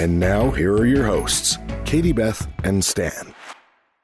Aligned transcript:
And 0.00 0.20
now, 0.20 0.52
here 0.52 0.72
are 0.74 0.86
your 0.86 1.04
hosts, 1.04 1.58
Katie 1.84 2.12
Beth 2.12 2.46
and 2.62 2.84
Stan. 2.84 3.34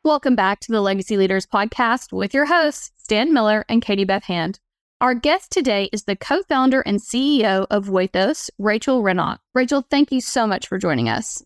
Welcome 0.02 0.34
back 0.34 0.58
to 0.60 0.72
the 0.72 0.80
Legacy 0.80 1.16
Leaders 1.16 1.46
Podcast 1.46 2.12
with 2.12 2.34
your 2.34 2.46
hosts, 2.46 2.90
Stan 2.96 3.32
Miller 3.32 3.64
and 3.68 3.80
Katie 3.80 4.02
Beth 4.02 4.24
Hand. 4.24 4.58
Our 5.00 5.14
guest 5.14 5.52
today 5.52 5.88
is 5.92 6.02
the 6.02 6.16
co 6.16 6.42
founder 6.42 6.80
and 6.80 6.98
CEO 6.98 7.68
of 7.70 7.90
Wethos, 7.90 8.50
Rachel 8.58 9.04
Renock. 9.04 9.38
Rachel, 9.54 9.86
thank 9.88 10.10
you 10.10 10.20
so 10.20 10.48
much 10.48 10.66
for 10.66 10.78
joining 10.78 11.08
us. 11.08 11.44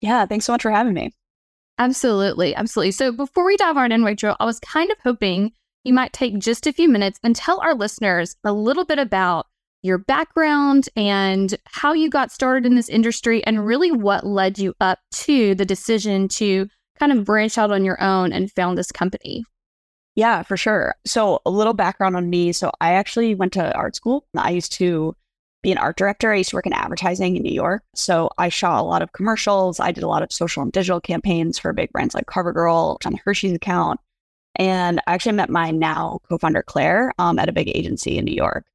Yeah, 0.00 0.24
thanks 0.24 0.46
so 0.46 0.52
much 0.52 0.62
for 0.62 0.70
having 0.70 0.94
me. 0.94 1.12
Absolutely. 1.76 2.54
Absolutely. 2.54 2.92
So 2.92 3.12
before 3.12 3.44
we 3.44 3.58
dive 3.58 3.76
on 3.76 3.92
in, 3.92 4.04
Rachel, 4.04 4.36
I 4.40 4.46
was 4.46 4.58
kind 4.60 4.90
of 4.90 4.96
hoping 5.04 5.52
you 5.84 5.92
might 5.92 6.14
take 6.14 6.38
just 6.38 6.66
a 6.66 6.72
few 6.72 6.88
minutes 6.88 7.20
and 7.22 7.36
tell 7.36 7.60
our 7.60 7.74
listeners 7.74 8.36
a 8.42 8.54
little 8.54 8.86
bit 8.86 8.98
about 8.98 9.48
your 9.82 9.98
background 9.98 10.88
and 10.96 11.54
how 11.66 11.92
you 11.92 12.08
got 12.08 12.32
started 12.32 12.64
in 12.64 12.76
this 12.76 12.88
industry 12.88 13.44
and 13.44 13.66
really 13.66 13.90
what 13.90 14.24
led 14.24 14.58
you 14.58 14.74
up 14.80 15.00
to 15.10 15.54
the 15.54 15.64
decision 15.64 16.28
to 16.28 16.68
kind 16.98 17.12
of 17.12 17.24
branch 17.24 17.58
out 17.58 17.72
on 17.72 17.84
your 17.84 18.00
own 18.02 18.32
and 18.32 18.50
found 18.52 18.78
this 18.78 18.92
company. 18.92 19.44
Yeah, 20.14 20.42
for 20.42 20.56
sure. 20.56 20.94
So, 21.06 21.40
a 21.46 21.50
little 21.50 21.72
background 21.72 22.16
on 22.16 22.28
me. 22.28 22.52
So, 22.52 22.70
I 22.80 22.92
actually 22.92 23.34
went 23.34 23.54
to 23.54 23.74
art 23.74 23.96
school. 23.96 24.26
I 24.36 24.50
used 24.50 24.72
to 24.72 25.16
be 25.62 25.72
an 25.72 25.78
art 25.78 25.96
director. 25.96 26.32
I 26.32 26.36
used 26.36 26.50
to 26.50 26.56
work 26.56 26.66
in 26.66 26.72
advertising 26.74 27.36
in 27.36 27.42
New 27.42 27.52
York. 27.52 27.82
So, 27.94 28.30
I 28.36 28.50
shot 28.50 28.80
a 28.80 28.84
lot 28.84 29.00
of 29.00 29.12
commercials. 29.12 29.80
I 29.80 29.90
did 29.90 30.04
a 30.04 30.08
lot 30.08 30.22
of 30.22 30.30
social 30.30 30.62
and 30.62 30.70
digital 30.70 31.00
campaigns 31.00 31.58
for 31.58 31.72
big 31.72 31.90
brands 31.92 32.14
like 32.14 32.26
CoverGirl, 32.26 33.04
on 33.06 33.18
Hershey's 33.24 33.54
account. 33.54 34.00
And 34.56 35.00
I 35.06 35.14
actually 35.14 35.32
met 35.32 35.48
my 35.48 35.70
now 35.70 36.18
co 36.28 36.36
founder, 36.36 36.62
Claire, 36.62 37.12
um, 37.18 37.38
at 37.38 37.48
a 37.48 37.52
big 37.52 37.70
agency 37.74 38.18
in 38.18 38.26
New 38.26 38.34
York. 38.34 38.66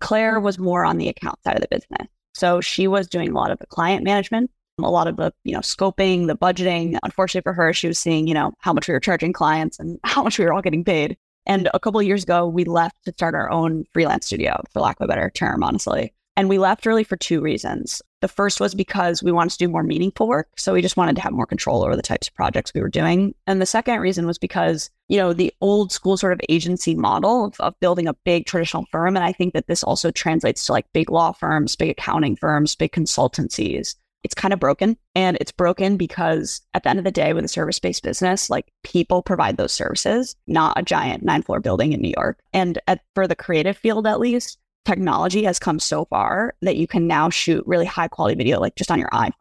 Claire 0.00 0.40
was 0.40 0.58
more 0.58 0.84
on 0.84 0.98
the 0.98 1.08
account 1.08 1.42
side 1.44 1.56
of 1.56 1.62
the 1.62 1.68
business. 1.68 2.08
So, 2.34 2.60
she 2.60 2.88
was 2.88 3.06
doing 3.06 3.30
a 3.30 3.34
lot 3.34 3.50
of 3.50 3.58
the 3.58 3.66
client 3.66 4.04
management 4.04 4.50
a 4.82 4.90
lot 4.90 5.06
of 5.06 5.16
the 5.16 5.32
you 5.44 5.52
know 5.52 5.60
scoping 5.60 6.26
the 6.26 6.36
budgeting. 6.36 6.98
Unfortunately 7.02 7.48
for 7.48 7.52
her 7.54 7.72
she 7.72 7.86
was 7.86 7.98
seeing 7.98 8.26
you 8.26 8.34
know 8.34 8.52
how 8.58 8.72
much 8.72 8.88
we 8.88 8.94
were 8.94 9.00
charging 9.00 9.32
clients 9.32 9.78
and 9.78 9.98
how 10.04 10.22
much 10.22 10.38
we 10.38 10.44
were 10.44 10.52
all 10.52 10.62
getting 10.62 10.84
paid. 10.84 11.16
And 11.46 11.68
a 11.74 11.80
couple 11.80 12.00
of 12.00 12.06
years 12.06 12.22
ago 12.22 12.46
we 12.46 12.64
left 12.64 12.96
to 13.04 13.12
start 13.12 13.34
our 13.34 13.50
own 13.50 13.84
freelance 13.92 14.26
studio 14.26 14.62
for 14.72 14.80
lack 14.80 14.98
of 15.00 15.04
a 15.04 15.08
better 15.08 15.30
term 15.30 15.62
honestly 15.62 16.12
and 16.36 16.48
we 16.48 16.58
left 16.58 16.86
early 16.86 17.04
for 17.04 17.16
two 17.16 17.40
reasons. 17.40 18.02
The 18.20 18.28
first 18.28 18.58
was 18.58 18.74
because 18.74 19.22
we 19.22 19.32
wanted 19.32 19.50
to 19.50 19.58
do 19.58 19.68
more 19.68 19.82
meaningful 19.82 20.26
work. 20.26 20.48
So 20.56 20.72
we 20.72 20.82
just 20.82 20.96
wanted 20.96 21.14
to 21.16 21.22
have 21.22 21.32
more 21.32 21.46
control 21.46 21.84
over 21.84 21.94
the 21.94 22.02
types 22.02 22.28
of 22.28 22.34
projects 22.34 22.72
we 22.74 22.80
were 22.80 22.88
doing. 22.88 23.34
And 23.46 23.60
the 23.60 23.66
second 23.66 24.00
reason 24.00 24.26
was 24.26 24.38
because 24.38 24.90
you 25.08 25.18
know 25.18 25.32
the 25.32 25.52
old 25.60 25.92
school 25.92 26.16
sort 26.16 26.32
of 26.32 26.40
agency 26.48 26.94
model 26.94 27.46
of, 27.46 27.60
of 27.60 27.78
building 27.80 28.08
a 28.08 28.14
big 28.24 28.46
traditional 28.46 28.86
firm. 28.90 29.16
And 29.16 29.24
i 29.24 29.32
think 29.32 29.52
that 29.52 29.66
this 29.66 29.84
also 29.84 30.10
translates 30.10 30.64
to 30.66 30.72
like 30.72 30.92
big 30.92 31.10
law 31.10 31.32
firms 31.32 31.76
big 31.76 31.90
accounting 31.90 32.36
firms 32.36 32.74
big 32.74 32.92
consultancies. 32.92 33.96
It's 34.24 34.34
kind 34.34 34.54
of 34.54 34.58
broken. 34.58 34.96
And 35.14 35.36
it's 35.38 35.52
broken 35.52 35.98
because 35.98 36.62
at 36.72 36.82
the 36.82 36.88
end 36.88 36.98
of 36.98 37.04
the 37.04 37.10
day, 37.12 37.34
with 37.34 37.44
a 37.44 37.48
service 37.48 37.78
based 37.78 38.02
business, 38.02 38.48
like 38.48 38.66
people 38.82 39.22
provide 39.22 39.58
those 39.58 39.72
services, 39.72 40.34
not 40.46 40.78
a 40.78 40.82
giant 40.82 41.22
nine 41.22 41.42
floor 41.42 41.60
building 41.60 41.92
in 41.92 42.00
New 42.00 42.12
York. 42.16 42.40
And 42.54 42.78
at, 42.88 43.02
for 43.14 43.28
the 43.28 43.36
creative 43.36 43.76
field, 43.76 44.06
at 44.06 44.18
least, 44.18 44.58
technology 44.84 45.44
has 45.44 45.58
come 45.58 45.78
so 45.78 46.04
far 46.06 46.54
that 46.62 46.76
you 46.76 46.86
can 46.86 47.06
now 47.06 47.30
shoot 47.30 47.64
really 47.66 47.86
high 47.86 48.08
quality 48.08 48.36
video, 48.36 48.60
like 48.60 48.76
just 48.76 48.90
on 48.90 48.98
your 48.98 49.10
iPhone. 49.10 49.32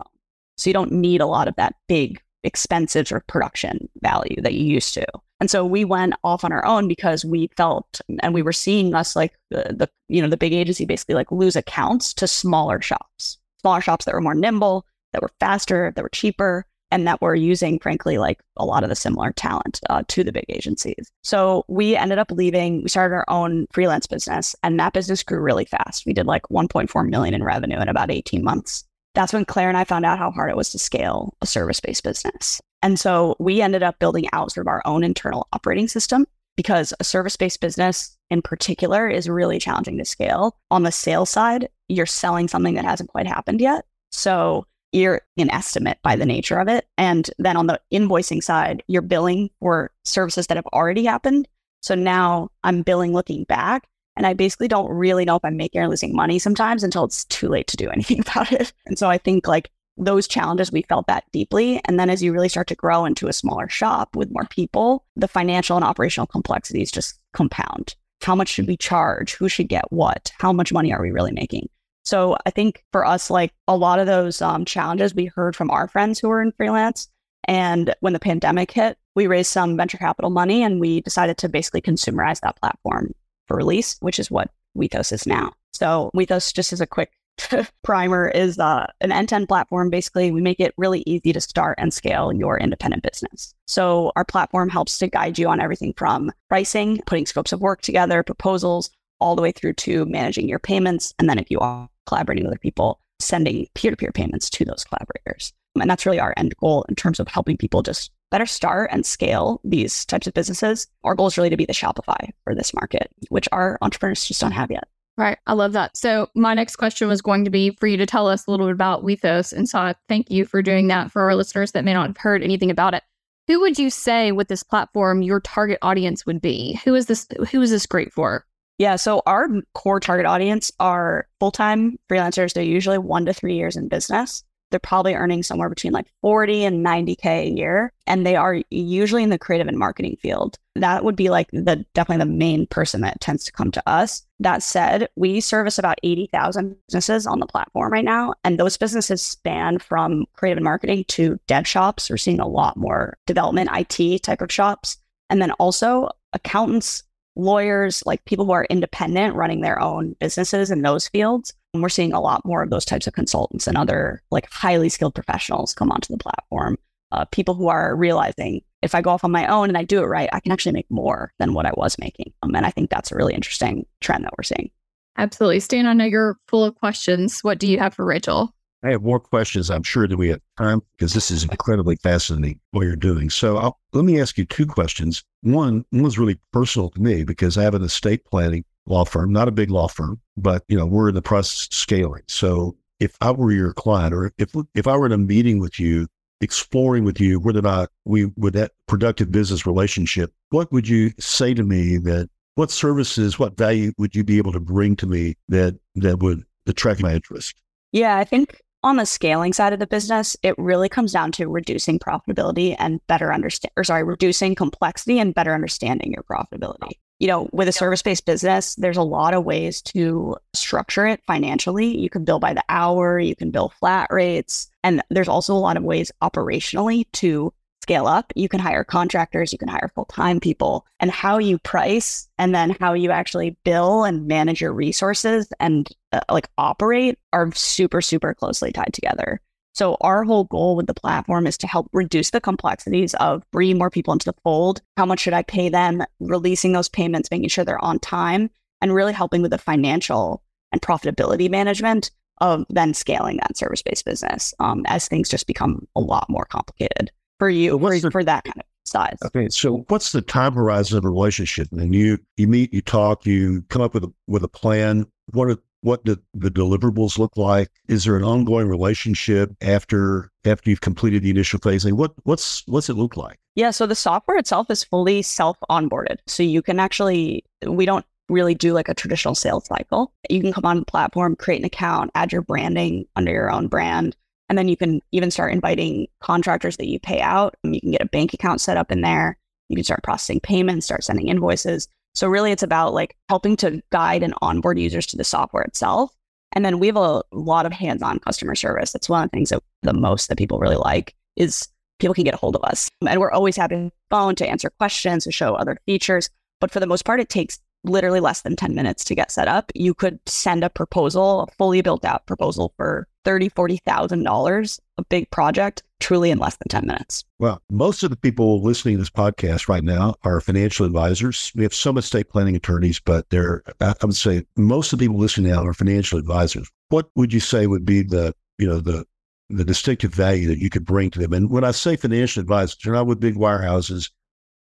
So 0.57 0.69
you 0.69 0.73
don't 0.73 0.91
need 0.91 1.21
a 1.21 1.25
lot 1.25 1.47
of 1.47 1.55
that 1.55 1.75
big, 1.87 2.21
expensive 2.43 3.07
sort 3.07 3.21
of 3.21 3.27
production 3.27 3.89
value 4.01 4.41
that 4.41 4.53
you 4.53 4.65
used 4.65 4.93
to. 4.93 5.05
And 5.39 5.49
so 5.49 5.65
we 5.65 5.83
went 5.83 6.13
off 6.23 6.45
on 6.45 6.53
our 6.53 6.65
own 6.65 6.87
because 6.87 7.25
we 7.25 7.49
felt 7.57 7.99
and 8.21 8.33
we 8.33 8.41
were 8.41 8.53
seeing 8.53 8.93
us 8.93 9.15
like 9.15 9.33
the, 9.49 9.75
the 9.75 9.89
you 10.07 10.21
know 10.21 10.29
the 10.29 10.37
big 10.37 10.53
agency 10.53 10.85
basically 10.85 11.15
like 11.15 11.31
lose 11.31 11.55
accounts 11.55 12.13
to 12.13 12.27
smaller 12.27 12.79
shops 12.81 13.39
smaller 13.63 13.81
shops 13.81 14.05
that 14.05 14.13
were 14.13 14.21
more 14.21 14.35
nimble, 14.35 14.85
that 15.13 15.21
were 15.21 15.31
faster, 15.39 15.93
that 15.95 16.03
were 16.03 16.09
cheaper, 16.09 16.65
and 16.93 17.07
that 17.07 17.19
we 17.19 17.25
were 17.25 17.33
using, 17.33 17.79
frankly, 17.79 18.19
like 18.19 18.39
a 18.55 18.63
lot 18.63 18.83
of 18.83 18.89
the 18.89 18.95
similar 18.95 19.33
talent 19.33 19.79
uh, 19.89 20.03
to 20.09 20.23
the 20.23 20.31
big 20.31 20.45
agencies. 20.47 21.11
So 21.23 21.65
we 21.67 21.95
ended 21.95 22.19
up 22.19 22.29
leaving. 22.29 22.83
We 22.83 22.89
started 22.89 23.15
our 23.15 23.25
own 23.27 23.65
freelance 23.71 24.05
business, 24.05 24.55
and 24.61 24.79
that 24.79 24.93
business 24.93 25.23
grew 25.23 25.39
really 25.39 25.65
fast. 25.65 26.05
We 26.05 26.13
did 26.13 26.27
like 26.27 26.43
1.4 26.51 27.09
million 27.09 27.33
in 27.33 27.43
revenue 27.43 27.79
in 27.79 27.89
about 27.89 28.11
18 28.11 28.43
months. 28.43 28.83
That's 29.15 29.33
when 29.33 29.43
Claire 29.43 29.69
and 29.69 29.77
I 29.77 29.85
found 29.85 30.05
out 30.05 30.19
how 30.19 30.29
hard 30.29 30.51
it 30.51 30.55
was 30.55 30.69
to 30.69 30.79
scale 30.79 31.35
a 31.41 31.47
service 31.47 31.79
based 31.79 32.03
business. 32.03 32.61
And 32.83 32.99
so 32.99 33.35
we 33.39 33.59
ended 33.59 33.81
up 33.81 33.97
building 33.97 34.27
out 34.31 34.51
sort 34.51 34.67
of 34.67 34.69
our 34.69 34.83
own 34.85 35.03
internal 35.03 35.47
operating 35.51 35.87
system 35.87 36.27
because 36.55 36.93
a 36.99 37.03
service 37.03 37.37
based 37.37 37.59
business 37.59 38.15
in 38.29 38.43
particular 38.43 39.07
is 39.09 39.27
really 39.27 39.57
challenging 39.57 39.97
to 39.97 40.05
scale. 40.05 40.57
On 40.69 40.83
the 40.83 40.91
sales 40.91 41.31
side, 41.31 41.69
you're 41.87 42.05
selling 42.05 42.47
something 42.47 42.75
that 42.75 42.85
hasn't 42.85 43.09
quite 43.09 43.25
happened 43.25 43.61
yet. 43.61 43.85
So 44.11 44.67
you're 44.93 45.21
an 45.37 45.49
estimate 45.51 45.97
by 46.03 46.15
the 46.15 46.25
nature 46.25 46.59
of 46.59 46.67
it. 46.67 46.87
And 46.97 47.29
then 47.39 47.57
on 47.57 47.67
the 47.67 47.81
invoicing 47.91 48.43
side, 48.43 48.83
you're 48.87 49.01
billing 49.01 49.49
for 49.59 49.91
services 50.03 50.47
that 50.47 50.57
have 50.57 50.67
already 50.67 51.03
happened. 51.03 51.47
So 51.81 51.95
now 51.95 52.49
I'm 52.63 52.83
billing 52.83 53.11
looking 53.11 53.43
back. 53.45 53.87
And 54.15 54.27
I 54.27 54.33
basically 54.33 54.67
don't 54.67 54.91
really 54.91 55.25
know 55.25 55.35
if 55.35 55.43
I'm 55.43 55.57
making 55.57 55.81
or 55.81 55.89
losing 55.89 56.15
money 56.15 56.37
sometimes 56.37 56.83
until 56.83 57.03
it's 57.03 57.25
too 57.25 57.49
late 57.49 57.67
to 57.67 57.77
do 57.77 57.89
anything 57.93 58.19
about 58.19 58.51
it. 58.51 58.71
And 58.85 58.97
so 58.97 59.09
I 59.09 59.17
think 59.17 59.47
like 59.47 59.71
those 59.97 60.27
challenges, 60.27 60.71
we 60.71 60.83
felt 60.83 61.07
that 61.07 61.23
deeply. 61.31 61.81
And 61.85 61.99
then 61.99 62.09
as 62.09 62.21
you 62.21 62.31
really 62.31 62.49
start 62.49 62.67
to 62.67 62.75
grow 62.75 63.05
into 63.05 63.27
a 63.27 63.33
smaller 63.33 63.69
shop 63.69 64.15
with 64.15 64.31
more 64.31 64.45
people, 64.45 65.05
the 65.15 65.27
financial 65.27 65.75
and 65.75 65.83
operational 65.83 66.27
complexities 66.27 66.91
just 66.91 67.19
compound. 67.33 67.95
How 68.21 68.35
much 68.35 68.49
should 68.49 68.65
mm-hmm. 68.65 68.71
we 68.71 68.77
charge? 68.77 69.33
Who 69.35 69.49
should 69.49 69.67
get 69.67 69.91
what? 69.91 70.31
How 70.37 70.53
much 70.53 70.71
money 70.71 70.93
are 70.93 71.01
we 71.01 71.11
really 71.11 71.33
making? 71.33 71.67
So 72.03 72.37
I 72.45 72.49
think 72.49 72.83
for 72.91 73.05
us, 73.05 73.29
like 73.29 73.53
a 73.67 73.77
lot 73.77 73.99
of 73.99 74.07
those 74.07 74.41
um, 74.41 74.65
challenges 74.65 75.15
we 75.15 75.25
heard 75.25 75.55
from 75.55 75.71
our 75.71 75.87
friends 75.87 76.19
who 76.19 76.29
were 76.29 76.41
in 76.41 76.51
freelance. 76.51 77.07
And 77.45 77.93
when 78.01 78.13
the 78.13 78.19
pandemic 78.19 78.71
hit, 78.71 78.97
we 79.15 79.27
raised 79.27 79.51
some 79.51 79.77
venture 79.77 79.97
capital 79.97 80.29
money 80.29 80.63
and 80.63 80.79
we 80.79 81.01
decided 81.01 81.37
to 81.39 81.49
basically 81.49 81.81
consumerize 81.81 82.39
that 82.41 82.59
platform 82.59 83.13
for 83.47 83.57
release, 83.57 83.97
which 83.99 84.19
is 84.19 84.31
what 84.31 84.49
Wethos 84.77 85.11
is 85.11 85.27
now. 85.27 85.53
So 85.71 86.09
Wethos, 86.15 86.53
just 86.53 86.73
as 86.73 86.81
a 86.81 86.87
quick 86.87 87.11
primer 87.83 88.27
is 88.27 88.59
uh, 88.59 88.85
an 89.01 89.11
end-to-end 89.11 89.47
platform. 89.47 89.89
Basically, 89.89 90.31
we 90.31 90.41
make 90.41 90.59
it 90.59 90.73
really 90.77 91.03
easy 91.05 91.33
to 91.33 91.41
start 91.41 91.79
and 91.79 91.93
scale 91.93 92.31
your 92.31 92.59
independent 92.59 93.03
business. 93.03 93.53
So 93.65 94.11
our 94.15 94.25
platform 94.25 94.69
helps 94.69 94.97
to 94.99 95.07
guide 95.07 95.37
you 95.37 95.47
on 95.49 95.59
everything 95.59 95.93
from 95.97 96.31
pricing, 96.49 97.01
putting 97.05 97.25
scopes 97.25 97.51
of 97.51 97.61
work 97.61 97.81
together, 97.81 98.23
proposals, 98.23 98.89
all 99.19 99.35
the 99.35 99.41
way 99.41 99.51
through 99.51 99.73
to 99.73 100.05
managing 100.05 100.49
your 100.49 100.59
payments. 100.59 101.13
And 101.17 101.29
then 101.29 101.39
if 101.39 101.49
you 101.49 101.59
are 101.59 101.89
collaborating 102.05 102.43
with 102.43 102.51
other 102.51 102.59
people, 102.59 102.99
sending 103.19 103.67
peer-to-peer 103.75 104.11
payments 104.11 104.49
to 104.51 104.65
those 104.65 104.83
collaborators. 104.83 105.53
And 105.79 105.89
that's 105.89 106.05
really 106.05 106.19
our 106.19 106.33
end 106.37 106.55
goal 106.57 106.85
in 106.87 106.95
terms 106.95 107.19
of 107.19 107.27
helping 107.27 107.57
people 107.57 107.81
just 107.81 108.11
better 108.29 108.45
start 108.45 108.89
and 108.91 109.05
scale 109.05 109.61
these 109.63 110.05
types 110.05 110.27
of 110.27 110.33
businesses. 110.33 110.87
Our 111.03 111.15
goal 111.15 111.27
is 111.27 111.37
really 111.37 111.49
to 111.49 111.57
be 111.57 111.65
the 111.65 111.73
Shopify 111.73 112.29
for 112.43 112.55
this 112.55 112.73
market, 112.73 113.09
which 113.29 113.47
our 113.51 113.77
entrepreneurs 113.81 114.25
just 114.25 114.41
don't 114.41 114.51
have 114.51 114.71
yet. 114.71 114.87
Right. 115.15 115.37
I 115.45 115.53
love 115.53 115.73
that. 115.73 115.95
So, 115.95 116.29
my 116.33 116.55
next 116.55 116.77
question 116.77 117.07
was 117.07 117.21
going 117.21 117.45
to 117.45 117.51
be 117.51 117.77
for 117.79 117.85
you 117.85 117.97
to 117.97 118.05
tell 118.05 118.27
us 118.27 118.47
a 118.47 118.51
little 118.51 118.65
bit 118.65 118.73
about 118.73 119.03
Wethos. 119.03 119.53
And 119.53 119.69
so, 119.69 119.77
I 119.77 119.93
thank 120.09 120.31
you 120.31 120.43
for 120.43 120.63
doing 120.63 120.87
that 120.87 121.11
for 121.11 121.21
our 121.21 121.35
listeners 121.35 121.73
that 121.73 121.85
may 121.85 121.93
not 121.93 122.07
have 122.07 122.17
heard 122.17 122.41
anything 122.41 122.71
about 122.71 122.95
it. 122.95 123.03
Who 123.47 123.59
would 123.59 123.77
you 123.77 123.91
say 123.91 124.31
with 124.31 124.47
this 124.47 124.63
platform 124.63 125.21
your 125.21 125.39
target 125.39 125.77
audience 125.83 126.25
would 126.25 126.41
be? 126.41 126.79
Who 126.83 126.95
is 126.95 127.05
this? 127.05 127.27
Who 127.51 127.61
is 127.61 127.69
this 127.69 127.85
great 127.85 128.11
for? 128.11 128.45
Yeah. 128.83 128.97
So, 128.97 129.21
our 129.25 129.47
core 129.73 129.99
target 129.99 130.25
audience 130.25 130.71
are 130.79 131.27
full 131.39 131.51
time 131.51 131.97
freelancers. 132.09 132.53
They're 132.53 132.63
usually 132.63 132.97
one 132.97 133.25
to 133.25 133.33
three 133.33 133.55
years 133.55 133.75
in 133.75 133.87
business 133.87 134.43
they're 134.73 134.79
probably 134.79 135.13
earning 135.13 135.43
somewhere 135.43 135.69
between 135.69 135.93
like 135.93 136.07
40 136.21 136.65
and 136.65 136.83
90K 136.83 137.25
a 137.25 137.49
year. 137.49 137.93
And 138.07 138.25
they 138.25 138.35
are 138.35 138.59
usually 138.71 139.21
in 139.21 139.29
the 139.29 139.37
creative 139.37 139.67
and 139.67 139.77
marketing 139.77 140.17
field. 140.19 140.57
That 140.73 141.05
would 141.05 141.15
be 141.15 141.29
like 141.29 141.47
the 141.51 141.85
definitely 141.93 142.25
the 142.25 142.31
main 142.31 142.65
person 142.65 143.01
that 143.01 143.21
tends 143.21 143.45
to 143.45 143.51
come 143.51 143.69
to 143.69 143.83
us. 143.87 144.25
That 144.39 144.63
said, 144.63 145.09
we 145.15 145.41
service 145.41 145.77
about 145.77 145.99
80,000 146.01 146.75
businesses 146.87 147.27
on 147.27 147.39
the 147.39 147.45
platform 147.45 147.93
right 147.93 148.03
now. 148.03 148.33
And 148.43 148.59
those 148.59 148.75
businesses 148.75 149.21
span 149.21 149.77
from 149.77 150.25
creative 150.33 150.57
and 150.57 150.65
marketing 150.65 151.05
to 151.09 151.39
dev 151.45 151.67
shops. 151.67 152.09
We're 152.09 152.17
seeing 152.17 152.39
a 152.39 152.47
lot 152.47 152.75
more 152.75 153.15
development, 153.27 153.69
IT 153.71 154.23
type 154.23 154.41
of 154.41 154.51
shops. 154.51 154.97
And 155.29 155.39
then 155.39 155.51
also 155.51 156.09
accountants, 156.33 157.03
lawyers, 157.35 158.03
like 158.05 158.23
people 158.25 158.45
who 158.45 158.51
are 158.51 158.65
independent 158.69 159.35
running 159.35 159.61
their 159.61 159.79
own 159.79 160.15
businesses 160.19 160.69
in 160.71 160.81
those 160.81 161.07
fields. 161.07 161.53
And 161.73 161.81
we're 161.81 161.89
seeing 161.89 162.13
a 162.13 162.21
lot 162.21 162.45
more 162.45 162.61
of 162.61 162.69
those 162.69 162.85
types 162.85 163.07
of 163.07 163.13
consultants 163.13 163.65
and 163.65 163.75
other 163.77 164.21
like 164.29 164.47
highly 164.51 164.89
skilled 164.89 165.15
professionals 165.15 165.73
come 165.73 165.91
onto 165.91 166.13
the 166.13 166.19
platform. 166.19 166.77
uh, 167.13 167.25
people 167.25 167.53
who 167.53 167.67
are 167.67 167.95
realizing 167.95 168.61
if 168.81 168.95
I 168.95 169.01
go 169.01 169.11
off 169.11 169.23
on 169.23 169.31
my 169.31 169.45
own 169.47 169.69
and 169.69 169.77
I 169.77 169.83
do 169.83 170.01
it 170.01 170.07
right, 170.07 170.29
I 170.33 170.39
can 170.39 170.51
actually 170.51 170.73
make 170.73 170.89
more 170.89 171.31
than 171.37 171.53
what 171.53 171.65
I 171.65 171.71
was 171.75 171.97
making. 171.99 172.33
Um, 172.41 172.55
and 172.55 172.65
I 172.65 172.71
think 172.71 172.89
that's 172.89 173.11
a 173.11 173.15
really 173.15 173.35
interesting 173.35 173.85
trend 174.01 174.25
that 174.25 174.33
we're 174.37 174.43
seeing. 174.43 174.71
Absolutely. 175.17 175.59
Stan, 175.59 175.85
I 175.85 175.93
know 175.93 176.05
you're 176.05 176.37
full 176.47 176.65
of 176.65 176.75
questions. 176.75 177.43
What 177.43 177.59
do 177.59 177.67
you 177.67 177.77
have 177.77 177.93
for 177.93 178.03
Rachel? 178.03 178.53
I 178.83 178.91
have 178.91 179.01
more 179.01 179.19
questions. 179.19 179.71
I'm 179.71 179.83
sure 179.83 180.07
that 180.07 180.17
we 180.17 180.29
have 180.29 180.41
time 180.57 180.81
because 180.97 181.13
this 181.13 181.31
is 181.31 181.43
incredibly 181.43 181.95
fascinating 181.95 182.59
what 182.71 182.83
you're 182.83 182.95
doing. 182.97 183.29
So 183.29 183.57
I'll, 183.57 183.79
let 183.93 184.03
me 184.03 184.19
ask 184.19 184.37
you 184.37 184.45
two 184.45 184.65
questions. 184.65 185.23
One, 185.41 185.85
one 185.91 186.03
one's 186.03 186.19
really 186.19 186.37
personal 186.51 186.89
to 186.89 187.01
me 187.01 187.23
because 187.23 187.57
I 187.57 187.63
have 187.63 187.75
an 187.75 187.83
estate 187.83 188.25
planning 188.25 188.65
law 188.85 189.05
firm, 189.05 189.31
not 189.31 189.47
a 189.47 189.51
big 189.51 189.71
law 189.71 189.87
firm, 189.87 190.19
but 190.35 190.63
you 190.67 190.77
know 190.77 190.85
we're 190.85 191.09
in 191.09 191.15
the 191.15 191.21
process 191.21 191.67
of 191.67 191.73
scaling. 191.73 192.23
So 192.27 192.75
if 192.99 193.15
I 193.21 193.31
were 193.31 193.51
your 193.51 193.73
client, 193.73 194.13
or 194.13 194.33
if 194.37 194.53
if 194.75 194.87
I 194.87 194.97
were 194.97 195.05
in 195.05 195.11
a 195.11 195.17
meeting 195.17 195.59
with 195.59 195.79
you, 195.79 196.07
exploring 196.41 197.05
with 197.05 197.19
you 197.19 197.39
whether 197.39 197.59
or 197.59 197.63
not 197.63 197.89
we 198.05 198.25
would 198.35 198.53
that 198.53 198.71
productive 198.87 199.31
business 199.31 199.65
relationship, 199.65 200.33
what 200.49 200.71
would 200.71 200.87
you 200.87 201.11
say 201.19 201.53
to 201.53 201.63
me 201.63 201.97
that 201.97 202.29
what 202.55 202.69
services, 202.69 203.39
what 203.39 203.57
value 203.57 203.93
would 203.97 204.15
you 204.15 204.23
be 204.23 204.37
able 204.37 204.51
to 204.51 204.59
bring 204.59 204.95
to 204.97 205.07
me 205.07 205.35
that 205.47 205.75
that 205.95 206.19
would 206.19 206.43
attract 206.67 207.01
my 207.01 207.13
interest? 207.13 207.55
Yeah, 207.91 208.17
I 208.17 208.23
think 208.23 208.61
on 208.83 208.97
the 208.97 209.05
scaling 209.05 209.53
side 209.53 209.73
of 209.73 209.79
the 209.79 209.87
business, 209.87 210.35
it 210.43 210.55
really 210.57 210.89
comes 210.89 211.13
down 211.13 211.31
to 211.33 211.47
reducing 211.47 211.99
profitability 211.99 212.75
and 212.77 213.05
better 213.07 213.33
understand, 213.33 213.71
or 213.77 213.83
sorry, 213.83 214.03
reducing 214.03 214.55
complexity 214.55 215.19
and 215.19 215.33
better 215.33 215.53
understanding 215.53 216.11
your 216.11 216.23
profitability. 216.23 216.91
You 217.19 217.27
know, 217.27 217.49
with 217.53 217.69
a 217.69 217.71
service 217.71 218.01
based 218.01 218.25
business, 218.25 218.75
there's 218.75 218.97
a 218.97 219.03
lot 219.03 219.33
of 219.33 219.45
ways 219.45 219.81
to 219.83 220.35
structure 220.53 221.07
it 221.07 221.21
financially. 221.25 221.97
You 221.97 222.09
can 222.09 222.25
bill 222.25 222.39
by 222.39 222.53
the 222.53 222.63
hour, 222.67 223.17
you 223.19 223.35
can 223.35 223.51
bill 223.51 223.69
flat 223.79 224.07
rates, 224.11 224.69
and 224.83 225.01
there's 225.09 225.29
also 225.29 225.53
a 225.53 225.55
lot 225.55 225.77
of 225.77 225.83
ways 225.83 226.11
operationally 226.21 227.05
to 227.13 227.53
scale 227.83 228.07
up, 228.07 228.31
you 228.35 228.49
can 228.49 228.61
hire 228.61 228.85
contractors, 228.85 229.51
you 229.51 229.59
can 229.59 229.67
hire 229.67 229.91
full 229.93 230.05
time 230.05 230.39
people, 230.39 230.87
and 230.99 231.11
how 231.11 231.37
you 231.37 231.59
price 231.59 232.27
and 232.37 232.55
then 232.55 232.75
how 232.79 232.93
you 232.93 233.11
actually 233.11 233.57
bill 233.65 234.05
and 234.05 234.25
manage 234.25 234.61
your 234.61 234.73
resources 234.73 235.51
and 235.59 235.89
uh, 236.13 236.21
like 236.31 236.47
operate 236.57 237.19
are 237.33 237.51
super, 237.53 238.01
super 238.01 238.33
closely 238.33 238.71
tied 238.71 238.93
together. 238.93 239.41
So, 239.75 239.97
our 240.01 240.23
whole 240.23 240.45
goal 240.45 240.75
with 240.75 240.87
the 240.87 240.93
platform 240.93 241.45
is 241.45 241.57
to 241.57 241.67
help 241.67 241.89
reduce 241.93 242.29
the 242.29 242.39
complexities 242.39 243.13
of 243.15 243.43
bringing 243.51 243.77
more 243.77 243.89
people 243.89 244.13
into 244.13 244.31
the 244.31 244.39
fold. 244.43 244.81
How 244.97 245.05
much 245.05 245.19
should 245.19 245.33
I 245.33 245.43
pay 245.43 245.67
them? 245.67 246.03
Releasing 246.19 246.71
those 246.71 246.89
payments, 246.89 247.29
making 247.31 247.49
sure 247.49 247.65
they're 247.65 247.83
on 247.83 247.99
time, 247.99 248.49
and 248.81 248.93
really 248.93 249.13
helping 249.13 249.41
with 249.41 249.51
the 249.51 249.57
financial 249.57 250.41
and 250.71 250.81
profitability 250.81 251.49
management 251.49 252.11
of 252.39 252.65
then 252.69 252.93
scaling 252.93 253.37
that 253.37 253.57
service 253.57 253.81
based 253.81 254.05
business 254.05 254.53
um, 254.59 254.83
as 254.87 255.07
things 255.07 255.29
just 255.29 255.47
become 255.47 255.87
a 255.95 255.99
lot 255.99 256.29
more 256.29 256.45
complicated 256.45 257.11
for 257.43 257.49
you 257.49 257.77
for, 257.77 257.99
the, 257.99 258.11
for 258.11 258.23
that 258.23 258.43
kind 258.45 258.57
of 258.57 258.65
size. 258.85 259.17
Okay, 259.25 259.49
so 259.49 259.85
what's 259.89 260.11
the 260.11 260.21
time 260.21 260.53
horizon 260.53 260.97
of 260.97 261.05
a 261.05 261.09
relationship? 261.09 261.67
And 261.71 261.93
you 261.93 262.17
you 262.37 262.47
meet, 262.47 262.73
you 262.73 262.81
talk, 262.81 263.25
you 263.25 263.63
come 263.69 263.81
up 263.81 263.93
with 263.93 264.05
a 264.05 264.13
with 264.27 264.43
a 264.43 264.47
plan. 264.47 265.05
What 265.31 265.49
are 265.49 265.57
what 265.81 266.05
do 266.05 266.17
the 266.33 266.49
deliverables 266.49 267.17
look 267.19 267.35
like? 267.35 267.69
Is 267.89 268.05
there 268.05 268.15
an 268.15 268.23
ongoing 268.23 268.69
relationship 268.69 269.51
after 269.61 270.31
after 270.45 270.69
you've 270.69 270.81
completed 270.81 271.23
the 271.23 271.29
initial 271.29 271.59
phasing? 271.59 271.93
What 271.93 272.13
what's 272.23 272.65
what's 272.67 272.89
it 272.89 272.95
look 272.95 273.17
like? 273.17 273.37
Yeah, 273.55 273.71
so 273.71 273.85
the 273.85 273.95
software 273.95 274.37
itself 274.37 274.71
is 274.71 274.83
fully 274.83 275.21
self 275.21 275.57
onboarded. 275.69 276.17
So 276.27 276.43
you 276.43 276.61
can 276.61 276.79
actually 276.79 277.43
we 277.67 277.85
don't 277.85 278.05
really 278.29 278.55
do 278.55 278.73
like 278.73 278.87
a 278.87 278.93
traditional 278.93 279.35
sales 279.35 279.65
cycle. 279.65 280.13
You 280.29 280.41
can 280.41 280.53
come 280.53 280.65
on 280.65 280.79
the 280.79 280.85
platform, 280.85 281.35
create 281.35 281.59
an 281.59 281.65
account, 281.65 282.11
add 282.15 282.31
your 282.31 282.41
branding 282.41 283.05
under 283.17 283.31
your 283.31 283.51
own 283.51 283.67
brand, 283.67 284.15
and 284.49 284.57
then 284.57 284.67
you 284.67 284.77
can 284.77 285.01
even 285.11 285.31
start 285.31 285.53
inviting 285.53 286.07
contractors 286.21 286.77
that 286.77 286.87
you 286.87 286.99
pay 286.99 287.21
out. 287.21 287.55
You 287.63 287.79
can 287.79 287.91
get 287.91 288.01
a 288.01 288.07
bank 288.07 288.33
account 288.33 288.61
set 288.61 288.77
up 288.77 288.91
in 288.91 289.01
there. 289.01 289.37
You 289.69 289.75
can 289.75 289.83
start 289.83 290.03
processing 290.03 290.39
payments, 290.39 290.85
start 290.85 291.03
sending 291.03 291.27
invoices. 291.27 291.87
So 292.13 292.27
really 292.27 292.51
it's 292.51 292.63
about 292.63 292.93
like 292.93 293.15
helping 293.29 293.55
to 293.57 293.81
guide 293.91 294.21
and 294.21 294.33
onboard 294.41 294.77
users 294.77 295.07
to 295.07 295.17
the 295.17 295.23
software 295.23 295.63
itself. 295.63 296.11
And 296.51 296.63
then 296.63 296.77
we 296.79 296.87
have 296.87 296.97
a 296.97 297.23
lot 297.31 297.65
of 297.65 297.73
hands-on 297.73 298.19
customer 298.19 298.53
service. 298.53 298.91
That's 298.91 299.09
one 299.09 299.23
of 299.23 299.31
the 299.31 299.35
things 299.37 299.49
that 299.49 299.63
the 299.81 299.93
most 299.93 300.29
that 300.29 300.37
people 300.37 300.59
really 300.59 300.75
like 300.75 301.15
is 301.35 301.67
people 301.97 302.13
can 302.13 302.23
get 302.23 302.35
a 302.35 302.37
hold 302.37 302.55
of 302.55 302.63
us. 302.63 302.91
And 303.07 303.19
we're 303.19 303.31
always 303.31 303.55
happy 303.55 303.91
phone 304.11 304.35
to 304.35 304.47
answer 304.47 304.69
questions, 304.77 305.23
to 305.23 305.31
show 305.31 305.55
other 305.55 305.77
features. 305.87 306.29
But 306.59 306.69
for 306.69 306.79
the 306.79 306.85
most 306.85 307.05
part, 307.05 307.19
it 307.19 307.29
takes 307.29 307.59
literally 307.83 308.19
less 308.19 308.41
than 308.41 308.55
10 308.55 308.75
minutes 308.75 309.03
to 309.05 309.15
get 309.15 309.31
set 309.31 309.47
up. 309.47 309.71
You 309.73 309.95
could 309.95 310.19
send 310.27 310.63
a 310.63 310.69
proposal, 310.69 311.41
a 311.41 311.47
fully 311.53 311.81
built 311.81 312.05
out 312.05 312.27
proposal 312.27 312.73
for 312.77 313.07
thirty, 313.23 313.49
forty 313.49 313.77
thousand 313.77 314.23
dollars, 314.23 314.79
a 314.97 315.03
big 315.05 315.29
project, 315.31 315.83
truly 315.99 316.31
in 316.31 316.37
less 316.37 316.57
than 316.57 316.67
10 316.67 316.87
minutes. 316.87 317.23
Well, 317.39 317.61
most 317.69 318.03
of 318.03 318.09
the 318.09 318.17
people 318.17 318.61
listening 318.61 318.95
to 318.95 319.01
this 319.01 319.09
podcast 319.09 319.67
right 319.67 319.83
now 319.83 320.15
are 320.23 320.39
financial 320.41 320.85
advisors. 320.85 321.51
We 321.55 321.63
have 321.63 321.73
some 321.73 321.97
estate 321.97 322.29
planning 322.29 322.55
attorneys, 322.55 322.99
but 322.99 323.29
they're 323.29 323.63
I 323.79 323.93
would 324.01 324.15
say 324.15 324.45
most 324.57 324.93
of 324.93 324.99
the 324.99 325.05
people 325.05 325.19
listening 325.19 325.51
now 325.51 325.65
are 325.65 325.73
financial 325.73 326.19
advisors. 326.19 326.69
What 326.89 327.09
would 327.15 327.33
you 327.33 327.39
say 327.39 327.67
would 327.67 327.85
be 327.85 328.03
the, 328.03 328.33
you 328.57 328.67
know, 328.67 328.79
the 328.79 329.05
the 329.49 329.65
distinctive 329.65 330.13
value 330.13 330.47
that 330.47 330.59
you 330.59 330.69
could 330.69 330.85
bring 330.85 331.09
to 331.11 331.19
them? 331.19 331.33
And 331.33 331.49
when 331.49 331.63
I 331.63 331.71
say 331.71 331.95
financial 331.95 332.41
advisors, 332.41 332.77
they're 332.83 332.93
not 332.93 333.07
with 333.07 333.19
big 333.19 333.35
wirehouses 333.35 334.09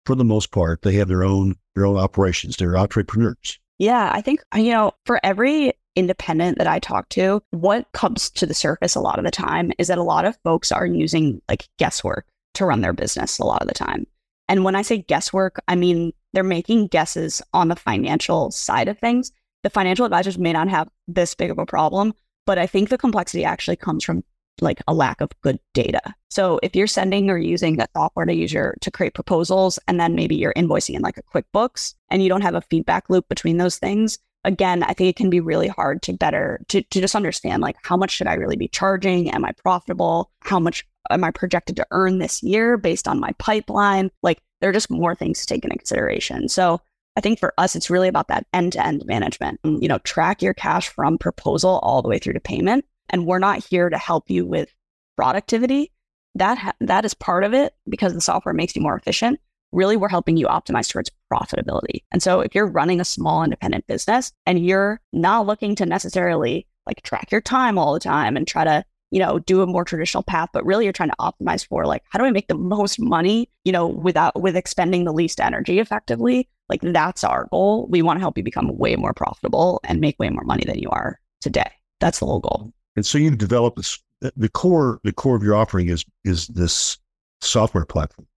for 0.04 0.14
the 0.14 0.24
most 0.24 0.50
part, 0.50 0.82
they 0.82 0.94
have 0.94 1.08
their 1.08 1.24
own 1.24 1.56
their 1.74 1.86
own 1.86 1.96
operations. 1.96 2.56
They're 2.56 2.76
entrepreneurs. 2.76 3.58
Yeah, 3.78 4.10
I 4.12 4.20
think 4.20 4.42
you 4.54 4.72
know, 4.72 4.92
for 5.06 5.20
every 5.22 5.72
independent 5.96 6.58
that 6.58 6.66
I 6.66 6.78
talk 6.78 7.08
to, 7.10 7.42
what 7.50 7.90
comes 7.92 8.30
to 8.30 8.46
the 8.46 8.54
surface 8.54 8.94
a 8.94 9.00
lot 9.00 9.18
of 9.18 9.24
the 9.24 9.30
time 9.30 9.72
is 9.78 9.88
that 9.88 9.98
a 9.98 10.02
lot 10.02 10.24
of 10.24 10.38
folks 10.44 10.72
are 10.72 10.86
using 10.86 11.40
like 11.48 11.68
guesswork 11.78 12.26
to 12.54 12.66
run 12.66 12.80
their 12.80 12.92
business 12.92 13.38
a 13.38 13.44
lot 13.44 13.62
of 13.62 13.68
the 13.68 13.74
time. 13.74 14.06
And 14.48 14.64
when 14.64 14.74
I 14.74 14.82
say 14.82 14.98
guesswork, 14.98 15.60
I 15.68 15.76
mean 15.76 16.12
they're 16.32 16.42
making 16.42 16.88
guesses 16.88 17.42
on 17.52 17.68
the 17.68 17.76
financial 17.76 18.50
side 18.50 18.88
of 18.88 18.98
things. 18.98 19.32
The 19.62 19.70
financial 19.70 20.04
advisors 20.04 20.38
may 20.38 20.52
not 20.52 20.68
have 20.68 20.88
this 21.08 21.34
big 21.34 21.50
of 21.50 21.58
a 21.58 21.66
problem, 21.66 22.14
but 22.46 22.58
I 22.58 22.66
think 22.66 22.88
the 22.88 22.98
complexity 22.98 23.44
actually 23.44 23.76
comes 23.76 24.04
from 24.04 24.24
like 24.60 24.82
a 24.86 24.94
lack 24.94 25.20
of 25.20 25.30
good 25.42 25.58
data. 25.72 26.00
So 26.30 26.60
if 26.62 26.76
you're 26.76 26.86
sending 26.86 27.30
or 27.30 27.38
using 27.38 27.76
that 27.76 27.90
software 27.96 28.26
to 28.26 28.34
use 28.34 28.52
your 28.52 28.76
to 28.80 28.90
create 28.90 29.14
proposals 29.14 29.78
and 29.88 29.98
then 29.98 30.14
maybe 30.14 30.36
you're 30.36 30.54
invoicing 30.54 30.94
in 30.94 31.02
like 31.02 31.18
a 31.18 31.22
QuickBooks 31.22 31.94
and 32.10 32.22
you 32.22 32.28
don't 32.28 32.42
have 32.42 32.54
a 32.54 32.62
feedback 32.62 33.08
loop 33.08 33.28
between 33.28 33.56
those 33.56 33.78
things, 33.78 34.18
again, 34.44 34.82
I 34.82 34.92
think 34.92 35.08
it 35.08 35.16
can 35.16 35.30
be 35.30 35.40
really 35.40 35.68
hard 35.68 36.02
to 36.02 36.12
better 36.12 36.60
to, 36.68 36.82
to 36.82 37.00
just 37.00 37.14
understand 37.14 37.62
like 37.62 37.76
how 37.82 37.96
much 37.96 38.10
should 38.10 38.26
I 38.26 38.34
really 38.34 38.56
be 38.56 38.68
charging? 38.68 39.30
Am 39.30 39.44
I 39.44 39.52
profitable? 39.52 40.30
How 40.40 40.58
much 40.58 40.86
am 41.10 41.24
I 41.24 41.30
projected 41.30 41.76
to 41.76 41.86
earn 41.90 42.18
this 42.18 42.42
year 42.42 42.76
based 42.76 43.08
on 43.08 43.20
my 43.20 43.32
pipeline? 43.38 44.10
Like 44.22 44.40
there 44.60 44.70
are 44.70 44.74
just 44.74 44.90
more 44.90 45.14
things 45.14 45.40
to 45.40 45.46
take 45.46 45.64
into 45.64 45.76
consideration. 45.76 46.48
So 46.48 46.80
I 47.16 47.20
think 47.20 47.38
for 47.38 47.52
us, 47.58 47.76
it's 47.76 47.90
really 47.90 48.08
about 48.08 48.28
that 48.28 48.46
end 48.52 48.72
to 48.72 48.84
end 48.84 49.04
management. 49.04 49.60
Mm, 49.62 49.82
you 49.82 49.88
know, 49.88 49.98
track 49.98 50.42
your 50.42 50.54
cash 50.54 50.88
from 50.88 51.18
proposal 51.18 51.78
all 51.82 52.02
the 52.02 52.08
way 52.08 52.18
through 52.18 52.32
to 52.34 52.40
payment 52.40 52.84
and 53.10 53.26
we're 53.26 53.38
not 53.38 53.64
here 53.64 53.90
to 53.90 53.98
help 53.98 54.30
you 54.30 54.46
with 54.46 54.72
productivity. 55.16 55.92
That 56.34 56.58
ha- 56.58 56.72
that 56.80 57.04
is 57.04 57.14
part 57.14 57.44
of 57.44 57.52
it 57.52 57.74
because 57.88 58.14
the 58.14 58.20
software 58.20 58.54
makes 58.54 58.74
you 58.74 58.82
more 58.82 58.96
efficient. 58.96 59.38
Really, 59.72 59.96
we're 59.96 60.08
helping 60.08 60.36
you 60.36 60.46
optimize 60.46 60.88
towards 60.88 61.10
profitability. 61.32 62.02
And 62.12 62.22
so, 62.22 62.40
if 62.40 62.54
you're 62.54 62.66
running 62.66 63.00
a 63.00 63.04
small 63.04 63.42
independent 63.42 63.86
business 63.86 64.32
and 64.46 64.64
you're 64.64 65.00
not 65.12 65.46
looking 65.46 65.74
to 65.76 65.86
necessarily 65.86 66.66
like 66.86 67.02
track 67.02 67.30
your 67.30 67.40
time 67.40 67.78
all 67.78 67.94
the 67.94 68.00
time 68.00 68.36
and 68.36 68.46
try 68.46 68.64
to 68.64 68.84
you 69.10 69.20
know 69.20 69.38
do 69.38 69.62
a 69.62 69.66
more 69.66 69.84
traditional 69.84 70.22
path 70.22 70.48
but 70.52 70.64
really 70.64 70.84
you're 70.84 70.92
trying 70.92 71.10
to 71.10 71.16
optimize 71.20 71.64
for 71.64 71.86
like 71.86 72.02
how 72.08 72.18
do 72.18 72.24
i 72.24 72.30
make 72.32 72.48
the 72.48 72.56
most 72.56 72.98
money 72.98 73.48
you 73.64 73.70
know 73.70 73.86
without 73.86 74.40
with 74.40 74.56
expending 74.56 75.04
the 75.04 75.12
least 75.12 75.38
energy 75.38 75.78
effectively 75.78 76.48
like 76.68 76.80
that's 76.80 77.22
our 77.22 77.46
goal 77.52 77.86
we 77.88 78.02
want 78.02 78.16
to 78.16 78.20
help 78.20 78.36
you 78.36 78.42
become 78.42 78.76
way 78.78 78.96
more 78.96 79.12
profitable 79.12 79.80
and 79.84 80.00
make 80.00 80.18
way 80.18 80.28
more 80.28 80.42
money 80.44 80.64
than 80.66 80.78
you 80.78 80.88
are 80.88 81.20
today 81.40 81.70
that's 82.00 82.18
the 82.18 82.26
whole 82.26 82.40
goal 82.40 82.72
and 82.96 83.06
so 83.06 83.18
you've 83.18 83.38
developed 83.38 83.76
this. 83.76 83.98
The 84.36 84.48
core, 84.48 85.00
the 85.02 85.12
core 85.12 85.34
of 85.34 85.42
your 85.42 85.56
offering 85.56 85.88
is 85.88 86.04
is 86.24 86.46
this 86.48 86.98
software 87.40 87.84
platform. 87.84 88.28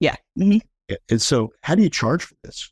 Yeah. 0.00 0.16
Mm-hmm. 0.38 0.66
And 1.10 1.20
so, 1.20 1.52
how 1.62 1.74
do 1.74 1.82
you 1.82 1.90
charge 1.90 2.24
for 2.24 2.34
this? 2.44 2.70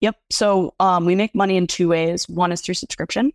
Yep. 0.00 0.16
So 0.30 0.74
um, 0.80 1.04
we 1.04 1.14
make 1.14 1.34
money 1.34 1.56
in 1.56 1.66
two 1.66 1.88
ways. 1.88 2.28
One 2.28 2.52
is 2.52 2.60
through 2.60 2.74
subscription. 2.74 3.32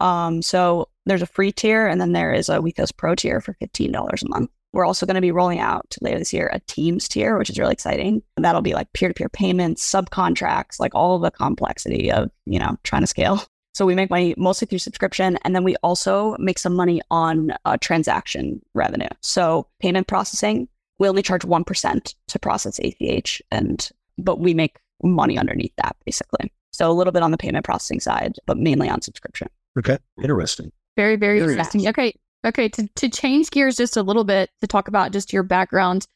Um, 0.00 0.42
so 0.42 0.88
there's 1.06 1.22
a 1.22 1.26
free 1.26 1.52
tier, 1.52 1.86
and 1.86 2.00
then 2.00 2.12
there 2.12 2.32
is 2.32 2.48
a 2.48 2.58
Wethos 2.58 2.94
Pro 2.94 3.14
tier 3.14 3.40
for 3.40 3.54
fifteen 3.54 3.92
dollars 3.92 4.22
a 4.22 4.28
month. 4.28 4.50
We're 4.72 4.86
also 4.86 5.06
going 5.06 5.16
to 5.16 5.20
be 5.20 5.32
rolling 5.32 5.58
out 5.58 5.96
later 6.00 6.18
this 6.18 6.32
year 6.32 6.50
a 6.52 6.60
Teams 6.60 7.06
tier, 7.06 7.38
which 7.38 7.50
is 7.50 7.58
really 7.58 7.72
exciting. 7.72 8.22
That'll 8.36 8.62
be 8.62 8.72
like 8.74 8.92
peer-to-peer 8.94 9.28
payments, 9.28 9.88
subcontracts, 9.90 10.80
like 10.80 10.94
all 10.94 11.18
the 11.18 11.30
complexity 11.30 12.10
of 12.10 12.30
you 12.46 12.58
know 12.58 12.76
trying 12.82 13.02
to 13.02 13.06
scale. 13.06 13.42
So 13.74 13.86
we 13.86 13.94
make 13.94 14.10
money 14.10 14.34
mostly 14.36 14.66
through 14.66 14.80
subscription, 14.80 15.38
and 15.44 15.54
then 15.54 15.64
we 15.64 15.76
also 15.76 16.36
make 16.38 16.58
some 16.58 16.74
money 16.74 17.00
on 17.10 17.54
uh, 17.64 17.78
transaction 17.80 18.60
revenue. 18.74 19.08
So 19.22 19.66
payment 19.80 20.08
processing, 20.08 20.68
we 20.98 21.08
only 21.08 21.22
charge 21.22 21.44
one 21.44 21.64
percent 21.64 22.14
to 22.28 22.38
process 22.38 22.78
ACH, 22.80 23.42
and 23.50 23.90
but 24.18 24.40
we 24.40 24.54
make 24.54 24.78
money 25.02 25.38
underneath 25.38 25.74
that 25.76 25.96
basically. 26.04 26.52
So 26.70 26.90
a 26.90 26.94
little 26.94 27.12
bit 27.12 27.22
on 27.22 27.32
the 27.32 27.38
payment 27.38 27.64
processing 27.64 28.00
side, 28.00 28.36
but 28.46 28.56
mainly 28.56 28.88
on 28.88 29.02
subscription. 29.02 29.48
Okay, 29.78 29.98
interesting. 30.22 30.72
Very, 30.96 31.16
very, 31.16 31.38
very 31.40 31.52
interesting. 31.52 31.88
Okay, 31.88 32.14
Okay, 32.44 32.68
to, 32.70 32.88
to 32.96 33.08
change 33.08 33.50
gears 33.50 33.76
just 33.76 33.96
a 33.96 34.02
little 34.02 34.24
bit 34.24 34.50
to 34.60 34.66
talk 34.66 34.88
about 34.88 35.12
just 35.12 35.32
your 35.32 35.44
background, 35.44 36.06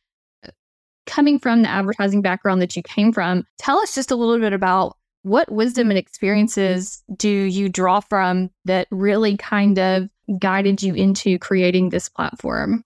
coming 1.07 1.39
from 1.39 1.63
the 1.63 1.69
advertising 1.69 2.21
background 2.21 2.61
that 2.61 2.75
you 2.75 2.83
came 2.83 3.13
from, 3.13 3.45
tell 3.59 3.79
us 3.79 3.95
just 3.95 4.11
a 4.11 4.17
little 4.17 4.39
bit 4.39 4.53
about 4.53 4.97
what 5.23 5.51
wisdom 5.51 5.91
and 5.91 5.99
experiences 5.99 7.03
do 7.17 7.29
you 7.29 7.69
draw 7.69 8.01
from 8.01 8.51
that 8.65 8.89
really 8.91 9.37
kind 9.37 9.79
of 9.79 10.09
guided 10.39 10.83
you 10.83 10.95
into 10.95 11.39
creating 11.39 11.91
this 11.91 12.09
platform? 12.09 12.85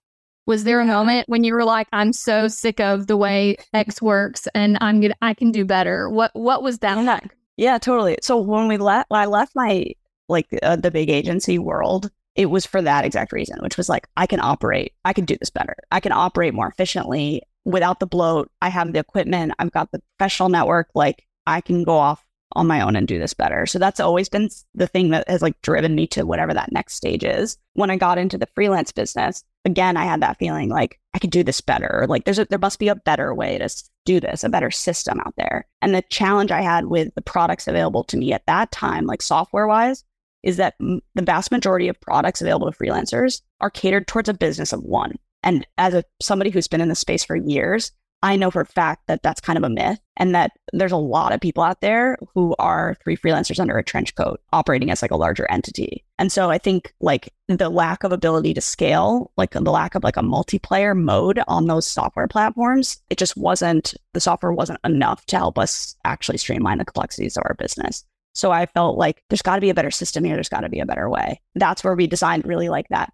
Was 0.51 0.65
there 0.65 0.81
a 0.81 0.85
moment 0.85 1.29
when 1.29 1.45
you 1.45 1.53
were 1.53 1.63
like, 1.63 1.87
"I'm 1.93 2.11
so 2.11 2.49
sick 2.49 2.81
of 2.81 3.07
the 3.07 3.15
way 3.15 3.55
X 3.73 4.01
works, 4.01 4.49
and 4.53 4.77
I'm 4.81 4.99
gonna, 4.99 5.15
I 5.21 5.33
can 5.33 5.53
do 5.53 5.63
better"? 5.63 6.09
What 6.09 6.31
What 6.33 6.61
was 6.61 6.79
that 6.79 7.01
like? 7.05 7.33
Yeah, 7.55 7.77
totally. 7.77 8.17
So 8.21 8.37
when 8.37 8.67
we 8.67 8.75
left, 8.75 9.09
when 9.09 9.21
I 9.21 9.27
left 9.27 9.53
my 9.55 9.93
like 10.27 10.47
uh, 10.61 10.75
the 10.75 10.91
big 10.91 11.09
agency 11.09 11.57
world, 11.57 12.11
it 12.35 12.47
was 12.47 12.65
for 12.65 12.81
that 12.81 13.05
exact 13.05 13.31
reason, 13.31 13.59
which 13.61 13.77
was 13.77 13.87
like, 13.87 14.09
I 14.17 14.27
can 14.27 14.41
operate, 14.41 14.91
I 15.05 15.13
can 15.13 15.23
do 15.23 15.37
this 15.39 15.49
better, 15.49 15.77
I 15.89 16.01
can 16.01 16.11
operate 16.11 16.53
more 16.53 16.67
efficiently 16.67 17.43
without 17.63 18.01
the 18.01 18.05
bloat. 18.05 18.51
I 18.61 18.67
have 18.67 18.91
the 18.91 18.99
equipment, 18.99 19.53
I've 19.57 19.71
got 19.71 19.93
the 19.93 20.01
professional 20.17 20.49
network, 20.49 20.89
like 20.93 21.25
I 21.47 21.61
can 21.61 21.85
go 21.85 21.95
off 21.95 22.25
on 22.57 22.67
my 22.67 22.81
own 22.81 22.97
and 22.97 23.07
do 23.07 23.19
this 23.19 23.33
better. 23.33 23.65
So 23.65 23.79
that's 23.79 24.01
always 24.01 24.27
been 24.27 24.49
the 24.75 24.87
thing 24.87 25.11
that 25.11 25.29
has 25.29 25.41
like 25.41 25.61
driven 25.61 25.95
me 25.95 26.07
to 26.07 26.23
whatever 26.23 26.53
that 26.53 26.73
next 26.73 26.95
stage 26.95 27.23
is. 27.23 27.57
When 27.75 27.89
I 27.89 27.95
got 27.95 28.17
into 28.17 28.37
the 28.37 28.49
freelance 28.53 28.91
business, 28.91 29.45
again, 29.65 29.97
I 29.97 30.05
had 30.05 30.21
that 30.21 30.37
feeling 30.37 30.69
like 30.69 30.99
I 31.13 31.19
could 31.19 31.31
do 31.31 31.43
this 31.43 31.61
better. 31.61 32.05
Like 32.07 32.25
there's 32.25 32.39
a, 32.39 32.45
there 32.45 32.59
must 32.59 32.79
be 32.79 32.87
a 32.87 32.95
better 32.95 33.33
way 33.33 33.57
to 33.57 33.69
do 34.05 34.19
this, 34.19 34.43
a 34.43 34.49
better 34.49 34.71
system 34.71 35.19
out 35.19 35.33
there. 35.37 35.67
And 35.81 35.93
the 35.93 36.03
challenge 36.09 36.51
I 36.51 36.61
had 36.61 36.85
with 36.85 37.13
the 37.15 37.21
products 37.21 37.67
available 37.67 38.03
to 38.05 38.17
me 38.17 38.33
at 38.33 38.45
that 38.47 38.71
time, 38.71 39.05
like 39.05 39.21
software 39.21 39.67
wise, 39.67 40.03
is 40.43 40.57
that 40.57 40.75
m- 40.81 41.01
the 41.13 41.21
vast 41.21 41.51
majority 41.51 41.87
of 41.87 42.01
products 42.01 42.41
available 42.41 42.71
to 42.71 42.77
freelancers 42.77 43.41
are 43.59 43.69
catered 43.69 44.07
towards 44.07 44.29
a 44.29 44.33
business 44.33 44.73
of 44.73 44.83
one. 44.83 45.15
And 45.43 45.67
as 45.77 45.93
a 45.93 46.03
somebody 46.21 46.49
who's 46.49 46.67
been 46.67 46.81
in 46.81 46.89
the 46.89 46.95
space 46.95 47.23
for 47.23 47.35
years, 47.35 47.91
I 48.23 48.35
know 48.35 48.51
for 48.51 48.61
a 48.61 48.65
fact 48.65 49.07
that 49.07 49.23
that's 49.23 49.41
kind 49.41 49.57
of 49.57 49.63
a 49.63 49.69
myth 49.69 49.99
and 50.17 50.35
that 50.35 50.51
there's 50.73 50.91
a 50.91 50.97
lot 50.97 51.33
of 51.33 51.41
people 51.41 51.63
out 51.63 51.81
there 51.81 52.17
who 52.35 52.55
are 52.59 52.95
three 53.03 53.17
freelancers 53.17 53.59
under 53.59 53.77
a 53.77 53.83
trench 53.83 54.13
coat 54.13 54.39
operating 54.53 54.91
as 54.91 55.01
like 55.01 55.11
a 55.11 55.17
larger 55.17 55.49
entity. 55.49 56.05
And 56.19 56.31
so 56.31 56.51
I 56.51 56.59
think 56.59 56.93
like 57.01 57.33
the 57.47 57.69
lack 57.69 58.03
of 58.03 58.11
ability 58.11 58.53
to 58.53 58.61
scale, 58.61 59.31
like 59.37 59.51
the 59.51 59.61
lack 59.61 59.95
of 59.95 60.03
like 60.03 60.17
a 60.17 60.21
multiplayer 60.21 60.95
mode 60.95 61.41
on 61.47 61.65
those 61.65 61.87
software 61.87 62.27
platforms, 62.27 63.01
it 63.09 63.17
just 63.17 63.35
wasn't, 63.35 63.95
the 64.13 64.21
software 64.21 64.53
wasn't 64.53 64.79
enough 64.83 65.25
to 65.27 65.37
help 65.37 65.57
us 65.57 65.95
actually 66.05 66.37
streamline 66.37 66.77
the 66.77 66.85
complexities 66.85 67.37
of 67.37 67.43
our 67.45 67.55
business. 67.55 68.05
So 68.33 68.51
I 68.51 68.67
felt 68.67 68.97
like 68.97 69.23
there's 69.29 69.41
got 69.41 69.55
to 69.55 69.61
be 69.61 69.71
a 69.71 69.75
better 69.75 69.91
system 69.91 70.23
here. 70.23 70.35
There's 70.35 70.47
got 70.47 70.61
to 70.61 70.69
be 70.69 70.79
a 70.79 70.85
better 70.85 71.09
way. 71.09 71.41
That's 71.55 71.83
where 71.83 71.95
we 71.95 72.05
designed 72.05 72.45
really 72.45 72.69
like 72.69 72.87
that, 72.89 73.11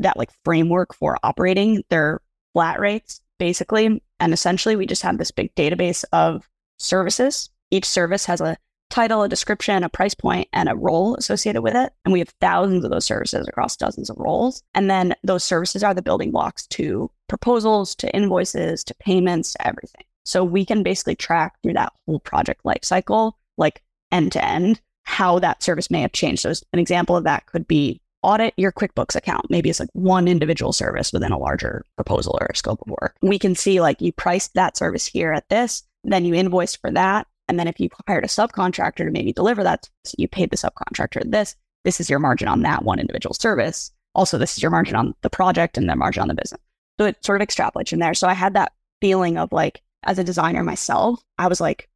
that 0.00 0.16
like 0.16 0.30
framework 0.44 0.92
for 0.92 1.16
operating 1.22 1.84
their 1.88 2.20
flat 2.52 2.80
rates 2.80 3.20
basically. 3.38 4.02
And 4.20 4.32
essentially, 4.32 4.76
we 4.76 4.86
just 4.86 5.02
have 5.02 5.18
this 5.18 5.30
big 5.30 5.54
database 5.54 6.04
of 6.12 6.48
services. 6.78 7.50
Each 7.70 7.86
service 7.86 8.26
has 8.26 8.40
a 8.40 8.56
title, 8.90 9.22
a 9.22 9.28
description, 9.28 9.82
a 9.82 9.88
price 9.88 10.14
point, 10.14 10.48
and 10.52 10.68
a 10.68 10.76
role 10.76 11.16
associated 11.16 11.62
with 11.62 11.74
it. 11.74 11.92
And 12.04 12.12
we 12.12 12.20
have 12.20 12.32
thousands 12.40 12.84
of 12.84 12.90
those 12.90 13.04
services 13.04 13.48
across 13.48 13.76
dozens 13.76 14.08
of 14.08 14.16
roles. 14.18 14.62
And 14.74 14.88
then 14.88 15.14
those 15.24 15.42
services 15.42 15.82
are 15.82 15.94
the 15.94 16.02
building 16.02 16.30
blocks 16.30 16.66
to 16.68 17.10
proposals, 17.28 17.94
to 17.96 18.14
invoices, 18.14 18.84
to 18.84 18.94
payments, 18.96 19.52
to 19.52 19.66
everything. 19.66 20.04
So 20.24 20.44
we 20.44 20.64
can 20.64 20.82
basically 20.82 21.16
track 21.16 21.54
through 21.62 21.74
that 21.74 21.92
whole 22.06 22.20
project 22.20 22.62
lifecycle, 22.64 23.32
like 23.58 23.82
end 24.12 24.32
to 24.32 24.44
end, 24.44 24.80
how 25.02 25.38
that 25.40 25.62
service 25.62 25.90
may 25.90 26.00
have 26.00 26.12
changed. 26.12 26.42
So 26.42 26.52
an 26.72 26.78
example 26.78 27.16
of 27.16 27.24
that 27.24 27.46
could 27.46 27.66
be 27.66 28.00
audit 28.24 28.54
your 28.56 28.72
QuickBooks 28.72 29.14
account. 29.14 29.50
Maybe 29.50 29.70
it's 29.70 29.80
like 29.80 29.90
one 29.92 30.26
individual 30.26 30.72
service 30.72 31.12
within 31.12 31.32
a 31.32 31.38
larger 31.38 31.84
proposal 31.96 32.38
or 32.40 32.46
a 32.46 32.56
scope 32.56 32.80
of 32.80 32.88
work. 32.88 33.16
We 33.22 33.38
can 33.38 33.54
see 33.54 33.80
like 33.80 34.00
you 34.00 34.12
priced 34.12 34.54
that 34.54 34.76
service 34.76 35.06
here 35.06 35.32
at 35.32 35.48
this, 35.48 35.82
then 36.02 36.24
you 36.24 36.34
invoiced 36.34 36.80
for 36.80 36.90
that. 36.90 37.26
And 37.48 37.58
then 37.58 37.68
if 37.68 37.78
you 37.78 37.90
hired 38.08 38.24
a 38.24 38.28
subcontractor 38.28 39.04
to 39.04 39.10
maybe 39.10 39.32
deliver 39.32 39.62
that, 39.62 39.88
so 40.04 40.14
you 40.18 40.26
paid 40.26 40.50
the 40.50 40.56
subcontractor 40.56 41.30
this, 41.30 41.54
this 41.84 42.00
is 42.00 42.08
your 42.08 42.18
margin 42.18 42.48
on 42.48 42.62
that 42.62 42.82
one 42.82 42.98
individual 42.98 43.34
service. 43.34 43.92
Also, 44.14 44.38
this 44.38 44.56
is 44.56 44.62
your 44.62 44.70
margin 44.70 44.96
on 44.96 45.14
the 45.22 45.30
project 45.30 45.76
and 45.76 45.88
the 45.88 45.96
margin 45.96 46.22
on 46.22 46.28
the 46.28 46.34
business. 46.34 46.60
So 46.98 47.06
it 47.06 47.22
sort 47.24 47.42
of 47.42 47.46
extrapolates 47.46 47.92
in 47.92 47.98
there. 47.98 48.14
So 48.14 48.28
I 48.28 48.34
had 48.34 48.54
that 48.54 48.72
feeling 49.00 49.36
of 49.36 49.52
like, 49.52 49.82
as 50.04 50.18
a 50.18 50.24
designer 50.24 50.62
myself, 50.62 51.22
I 51.38 51.48
was 51.48 51.60
like, 51.60 51.88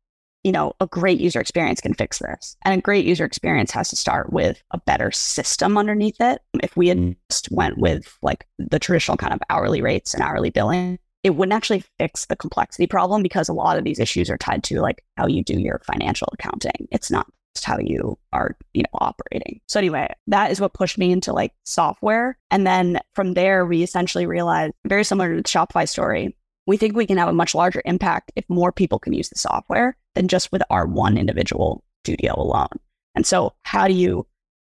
you 0.49 0.53
know, 0.53 0.73
a 0.81 0.87
great 0.87 1.21
user 1.21 1.41
experience 1.41 1.79
can 1.79 1.93
fix 1.93 2.21
this. 2.21 2.57
And 2.63 2.79
a 2.79 2.83
great 2.83 3.05
user 3.05 3.27
experience 3.27 3.71
has 3.73 3.91
to 3.91 3.97
start 3.97 4.33
with 4.33 4.63
a 4.71 4.79
better 4.79 5.11
system 5.11 5.77
underneath 5.77 6.19
it. 6.23 6.41
If 6.63 6.75
we 6.75 6.89
had 6.89 6.97
mm. 6.97 7.17
just 7.29 7.51
went 7.51 7.77
with 7.77 8.17
like 8.23 8.47
the 8.59 8.79
traditional 8.79 9.19
kind 9.19 9.35
of 9.35 9.41
hourly 9.51 9.83
rates 9.83 10.15
and 10.15 10.23
hourly 10.23 10.49
billing, 10.49 11.01
it 11.23 11.35
wouldn't 11.35 11.53
actually 11.53 11.85
fix 11.99 12.25
the 12.25 12.37
complexity 12.37 12.87
problem 12.87 13.23
because 13.23 13.51
a 13.51 13.53
lot 13.53 13.77
of 13.77 13.85
these 13.85 13.99
issues 13.99 14.31
are 14.31 14.39
tied 14.39 14.65
to 14.65 14.81
like 14.81 15.05
how 15.19 15.27
you 15.27 15.45
do 15.45 15.61
your 15.61 15.83
financial 15.85 16.31
accounting. 16.33 16.89
It's 16.91 17.11
not 17.11 17.27
just 17.55 17.67
how 17.67 17.77
you 17.79 18.19
are, 18.33 18.57
you 18.73 18.85
know, 18.85 18.99
operating. 19.03 19.61
So 19.67 19.79
anyway, 19.79 20.09
that 20.29 20.51
is 20.51 20.63
what 20.63 20.73
pushed 20.73 20.97
me 20.97 21.13
into 21.13 21.35
like 21.35 21.53
software. 21.65 22.39
And 22.51 22.67
then 22.67 23.01
from 23.15 23.35
there, 23.35 23.67
we 23.67 23.83
essentially 23.83 24.25
realized 24.25 24.73
very 24.87 25.05
similar 25.05 25.29
to 25.29 25.43
the 25.43 25.43
Shopify 25.43 25.87
story. 25.87 26.35
We 26.69 26.77
think 26.77 26.95
we 26.95 27.07
can 27.07 27.17
have 27.17 27.31
a 27.31 27.33
much 27.33 27.55
larger 27.55 27.81
impact 27.87 28.31
if 28.37 28.45
more 28.51 28.73
people 28.73 28.99
can 28.99 29.15
use 29.15 29.31
the 29.31 29.39
software 29.39 29.97
than 30.15 30.29
just 30.29 30.53
with 30.53 30.63
our 30.69 30.87
one 30.87 31.17
individual 31.17 31.83
studio 32.05 32.35
alone. 32.37 32.69
And 33.15 33.27
so, 33.27 33.55
how 33.63 33.89
do 33.89 33.95
you 33.95 34.27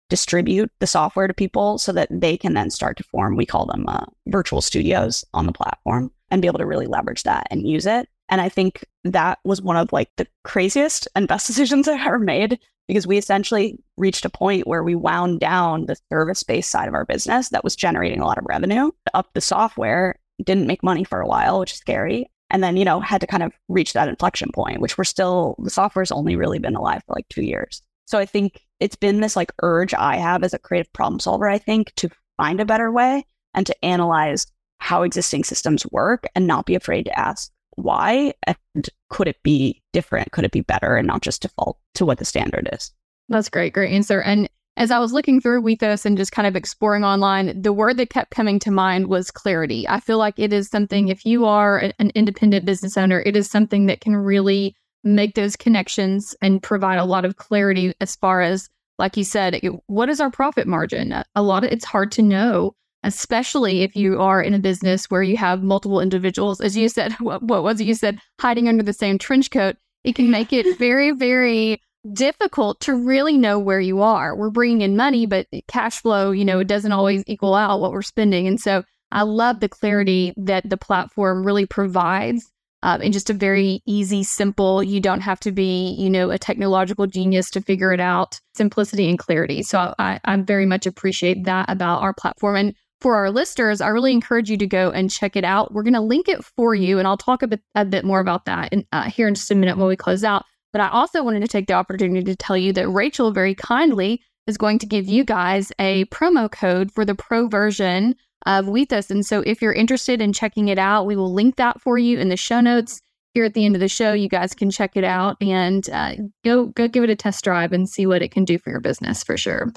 distribute 0.09 0.71
the 0.79 0.87
software 0.87 1.27
to 1.27 1.33
people 1.35 1.77
so 1.77 1.91
that 1.91 2.09
they 2.11 2.37
can 2.37 2.55
then 2.55 2.71
start 2.71 2.97
to 2.97 3.03
form, 3.03 3.35
we 3.35 3.45
call 3.45 3.67
them 3.67 3.85
uh, 3.87 4.05
virtual 4.27 4.61
studios 4.61 5.23
on 5.35 5.45
the 5.45 5.51
platform 5.51 6.11
and 6.31 6.41
be 6.41 6.47
able 6.47 6.57
to 6.57 6.65
really 6.65 6.87
leverage 6.87 7.21
that 7.21 7.45
and 7.51 7.67
use 7.67 7.85
it. 7.85 8.09
And 8.29 8.41
I 8.41 8.49
think 8.49 8.83
that 9.03 9.37
was 9.45 9.61
one 9.61 9.77
of 9.77 9.93
like 9.93 10.09
the 10.17 10.27
craziest 10.43 11.07
and 11.15 11.27
best 11.27 11.45
decisions 11.47 11.87
I've 11.87 12.01
ever 12.01 12.17
made 12.17 12.59
because 12.87 13.05
we 13.05 13.19
essentially 13.19 13.77
reached 13.95 14.25
a 14.25 14.29
point 14.29 14.65
where 14.65 14.83
we 14.83 14.95
wound 14.95 15.39
down 15.39 15.85
the 15.85 15.95
service 16.11 16.41
based 16.41 16.71
side 16.71 16.87
of 16.87 16.95
our 16.95 17.05
business 17.05 17.49
that 17.49 17.63
was 17.63 17.75
generating 17.75 18.21
a 18.21 18.25
lot 18.25 18.39
of 18.39 18.45
revenue 18.49 18.89
up 19.13 19.29
the 19.33 19.39
software, 19.39 20.15
didn't 20.43 20.67
make 20.67 20.83
money 20.83 21.03
for 21.03 21.21
a 21.21 21.27
while, 21.27 21.59
which 21.59 21.73
is 21.73 21.79
scary. 21.79 22.29
And 22.49 22.61
then 22.61 22.75
you 22.75 22.83
know 22.83 22.99
had 22.99 23.21
to 23.21 23.27
kind 23.27 23.43
of 23.43 23.53
reach 23.69 23.93
that 23.93 24.09
inflection 24.09 24.51
point 24.53 24.81
which 24.81 24.97
we're 24.97 25.05
still 25.05 25.55
the 25.63 25.69
software's 25.69 26.11
only 26.11 26.35
really 26.35 26.59
been 26.59 26.75
alive 26.75 27.01
for 27.07 27.15
like 27.15 27.29
two 27.29 27.43
years. 27.43 27.81
So 28.05 28.19
i 28.19 28.25
think 28.25 28.59
it's 28.81 28.97
been 28.97 29.21
this 29.21 29.37
like 29.37 29.53
urge 29.61 29.93
i 29.93 30.17
have 30.17 30.43
as 30.43 30.53
a 30.53 30.59
creative 30.59 30.91
problem 30.91 31.21
solver 31.21 31.47
i 31.47 31.57
think 31.57 31.93
to 31.95 32.09
find 32.35 32.59
a 32.59 32.65
better 32.65 32.91
way 32.91 33.25
and 33.53 33.65
to 33.65 33.85
analyze 33.85 34.47
how 34.79 35.03
existing 35.03 35.45
systems 35.45 35.85
work 35.91 36.27
and 36.35 36.45
not 36.45 36.65
be 36.65 36.75
afraid 36.75 37.05
to 37.05 37.17
ask 37.17 37.51
why 37.75 38.33
and 38.45 38.89
could 39.09 39.27
it 39.27 39.41
be 39.43 39.81
different 39.93 40.31
could 40.31 40.43
it 40.43 40.51
be 40.51 40.61
better 40.61 40.97
and 40.97 41.07
not 41.07 41.21
just 41.21 41.43
default 41.43 41.77
to 41.95 42.05
what 42.05 42.17
the 42.17 42.25
standard 42.25 42.67
is. 42.73 42.91
That's 43.29 43.49
great 43.49 43.73
great 43.73 43.93
answer. 43.93 44.21
And 44.21 44.49
as 44.77 44.89
I 44.89 44.99
was 44.99 45.11
looking 45.11 45.41
through 45.41 45.61
Wethos 45.61 46.05
and 46.05 46.17
just 46.17 46.31
kind 46.31 46.47
of 46.47 46.55
exploring 46.55 47.03
online, 47.03 47.61
the 47.61 47.73
word 47.73 47.97
that 47.97 48.09
kept 48.09 48.31
coming 48.31 48.57
to 48.59 48.71
mind 48.71 49.07
was 49.07 49.29
clarity. 49.29 49.87
I 49.87 49.99
feel 49.99 50.17
like 50.17 50.35
it 50.37 50.53
is 50.53 50.69
something, 50.69 51.05
mm-hmm. 51.05 51.11
if 51.11 51.25
you 51.25 51.45
are 51.45 51.91
an 51.99 52.11
independent 52.15 52.65
business 52.65 52.97
owner, 52.97 53.21
it 53.25 53.35
is 53.35 53.49
something 53.49 53.87
that 53.87 54.01
can 54.01 54.15
really 54.15 54.75
make 55.03 55.35
those 55.35 55.55
connections 55.55 56.35
and 56.41 56.63
provide 56.63 56.99
a 56.99 57.05
lot 57.05 57.25
of 57.25 57.35
clarity 57.35 57.93
as 57.99 58.15
far 58.15 58.41
as, 58.41 58.69
like 58.97 59.17
you 59.17 59.23
said, 59.23 59.59
what 59.87 60.09
is 60.09 60.21
our 60.21 60.31
profit 60.31 60.67
margin? 60.67 61.23
A 61.35 61.41
lot 61.41 61.63
of 61.63 61.71
it's 61.71 61.85
hard 61.85 62.11
to 62.13 62.21
know, 62.21 62.75
especially 63.03 63.81
if 63.81 63.95
you 63.95 64.21
are 64.21 64.41
in 64.41 64.53
a 64.53 64.59
business 64.59 65.09
where 65.09 65.23
you 65.23 65.37
have 65.37 65.63
multiple 65.63 65.99
individuals. 65.99 66.61
As 66.61 66.77
you 66.77 66.87
said, 66.87 67.13
what, 67.19 67.43
what 67.43 67.63
was 67.63 67.81
it 67.81 67.87
you 67.87 67.95
said? 67.95 68.19
Hiding 68.39 68.69
under 68.69 68.83
the 68.83 68.93
same 68.93 69.17
trench 69.17 69.51
coat. 69.51 69.75
It 70.03 70.15
can 70.15 70.31
make 70.31 70.53
it 70.53 70.77
very, 70.79 71.11
very 71.11 71.81
difficult 72.13 72.79
to 72.81 72.95
really 72.95 73.37
know 73.37 73.59
where 73.59 73.79
you 73.79 74.01
are. 74.01 74.35
We're 74.35 74.49
bringing 74.49 74.81
in 74.81 74.95
money, 74.95 75.25
but 75.25 75.47
cash 75.67 76.01
flow, 76.01 76.31
you 76.31 76.45
know, 76.45 76.59
it 76.59 76.67
doesn't 76.67 76.91
always 76.91 77.23
equal 77.27 77.55
out 77.55 77.79
what 77.79 77.91
we're 77.91 78.01
spending. 78.01 78.47
And 78.47 78.59
so 78.59 78.83
I 79.11 79.23
love 79.23 79.59
the 79.59 79.69
clarity 79.69 80.33
that 80.37 80.69
the 80.69 80.77
platform 80.77 81.45
really 81.45 81.65
provides 81.65 82.49
um, 82.83 83.01
in 83.01 83.11
just 83.11 83.29
a 83.29 83.33
very 83.33 83.81
easy, 83.85 84.23
simple, 84.23 84.81
you 84.81 84.99
don't 84.99 85.21
have 85.21 85.39
to 85.41 85.51
be, 85.51 85.95
you 85.99 86.09
know, 86.09 86.31
a 86.31 86.39
technological 86.39 87.05
genius 87.05 87.51
to 87.51 87.61
figure 87.61 87.93
it 87.93 87.99
out, 87.99 88.39
simplicity 88.55 89.07
and 89.07 89.19
clarity. 89.19 89.61
So 89.61 89.93
I, 89.99 90.19
I 90.25 90.37
very 90.37 90.65
much 90.65 90.87
appreciate 90.87 91.43
that 91.43 91.69
about 91.69 92.01
our 92.01 92.13
platform. 92.13 92.55
And 92.55 92.75
for 92.99 93.15
our 93.15 93.29
listeners, 93.29 93.81
I 93.81 93.89
really 93.89 94.11
encourage 94.11 94.49
you 94.49 94.57
to 94.57 94.67
go 94.67 94.89
and 94.89 95.11
check 95.11 95.35
it 95.35 95.43
out. 95.43 95.73
We're 95.73 95.83
going 95.83 95.93
to 95.93 96.01
link 96.01 96.27
it 96.27 96.43
for 96.43 96.73
you, 96.73 96.97
and 96.97 97.07
I'll 97.07 97.17
talk 97.17 97.43
a 97.43 97.47
bit, 97.47 97.61
a 97.75 97.85
bit 97.85 98.05
more 98.05 98.19
about 98.19 98.45
that 98.45 98.73
in, 98.73 98.85
uh, 98.91 99.09
here 99.09 99.27
in 99.27 99.35
just 99.35 99.51
a 99.51 99.55
minute 99.55 99.77
when 99.77 99.87
we 99.87 99.95
close 99.95 100.23
out. 100.23 100.45
But 100.71 100.81
I 100.81 100.89
also 100.89 101.23
wanted 101.23 101.41
to 101.41 101.47
take 101.47 101.67
the 101.67 101.73
opportunity 101.73 102.23
to 102.23 102.35
tell 102.35 102.57
you 102.57 102.73
that 102.73 102.89
Rachel 102.89 103.31
very 103.31 103.55
kindly 103.55 104.21
is 104.47 104.57
going 104.57 104.79
to 104.79 104.85
give 104.85 105.07
you 105.07 105.23
guys 105.23 105.71
a 105.79 106.05
promo 106.05 106.51
code 106.51 106.91
for 106.91 107.05
the 107.05 107.15
pro 107.15 107.47
version 107.47 108.15
of 108.45 108.65
Wethos. 108.65 109.11
And 109.11 109.25
so 109.25 109.41
if 109.41 109.61
you're 109.61 109.73
interested 109.73 110.21
in 110.21 110.33
checking 110.33 110.67
it 110.67 110.79
out, 110.79 111.05
we 111.05 111.15
will 111.15 111.33
link 111.33 111.57
that 111.57 111.81
for 111.81 111.97
you 111.97 112.19
in 112.19 112.29
the 112.29 112.37
show 112.37 112.59
notes 112.59 113.01
here 113.33 113.45
at 113.45 113.53
the 113.53 113.65
end 113.65 113.75
of 113.75 113.81
the 113.81 113.87
show. 113.87 114.13
You 114.13 114.29
guys 114.29 114.53
can 114.53 114.71
check 114.71 114.97
it 114.97 115.03
out 115.03 115.37
and 115.41 115.87
uh, 115.89 116.15
go 116.43 116.67
go 116.67 116.87
give 116.87 117.03
it 117.03 117.09
a 117.09 117.15
test 117.15 117.43
drive 117.43 117.71
and 117.71 117.87
see 117.87 118.05
what 118.05 118.21
it 118.21 118.31
can 118.31 118.45
do 118.45 118.57
for 118.57 118.69
your 118.69 118.81
business 118.81 119.23
for 119.23 119.37
sure. 119.37 119.71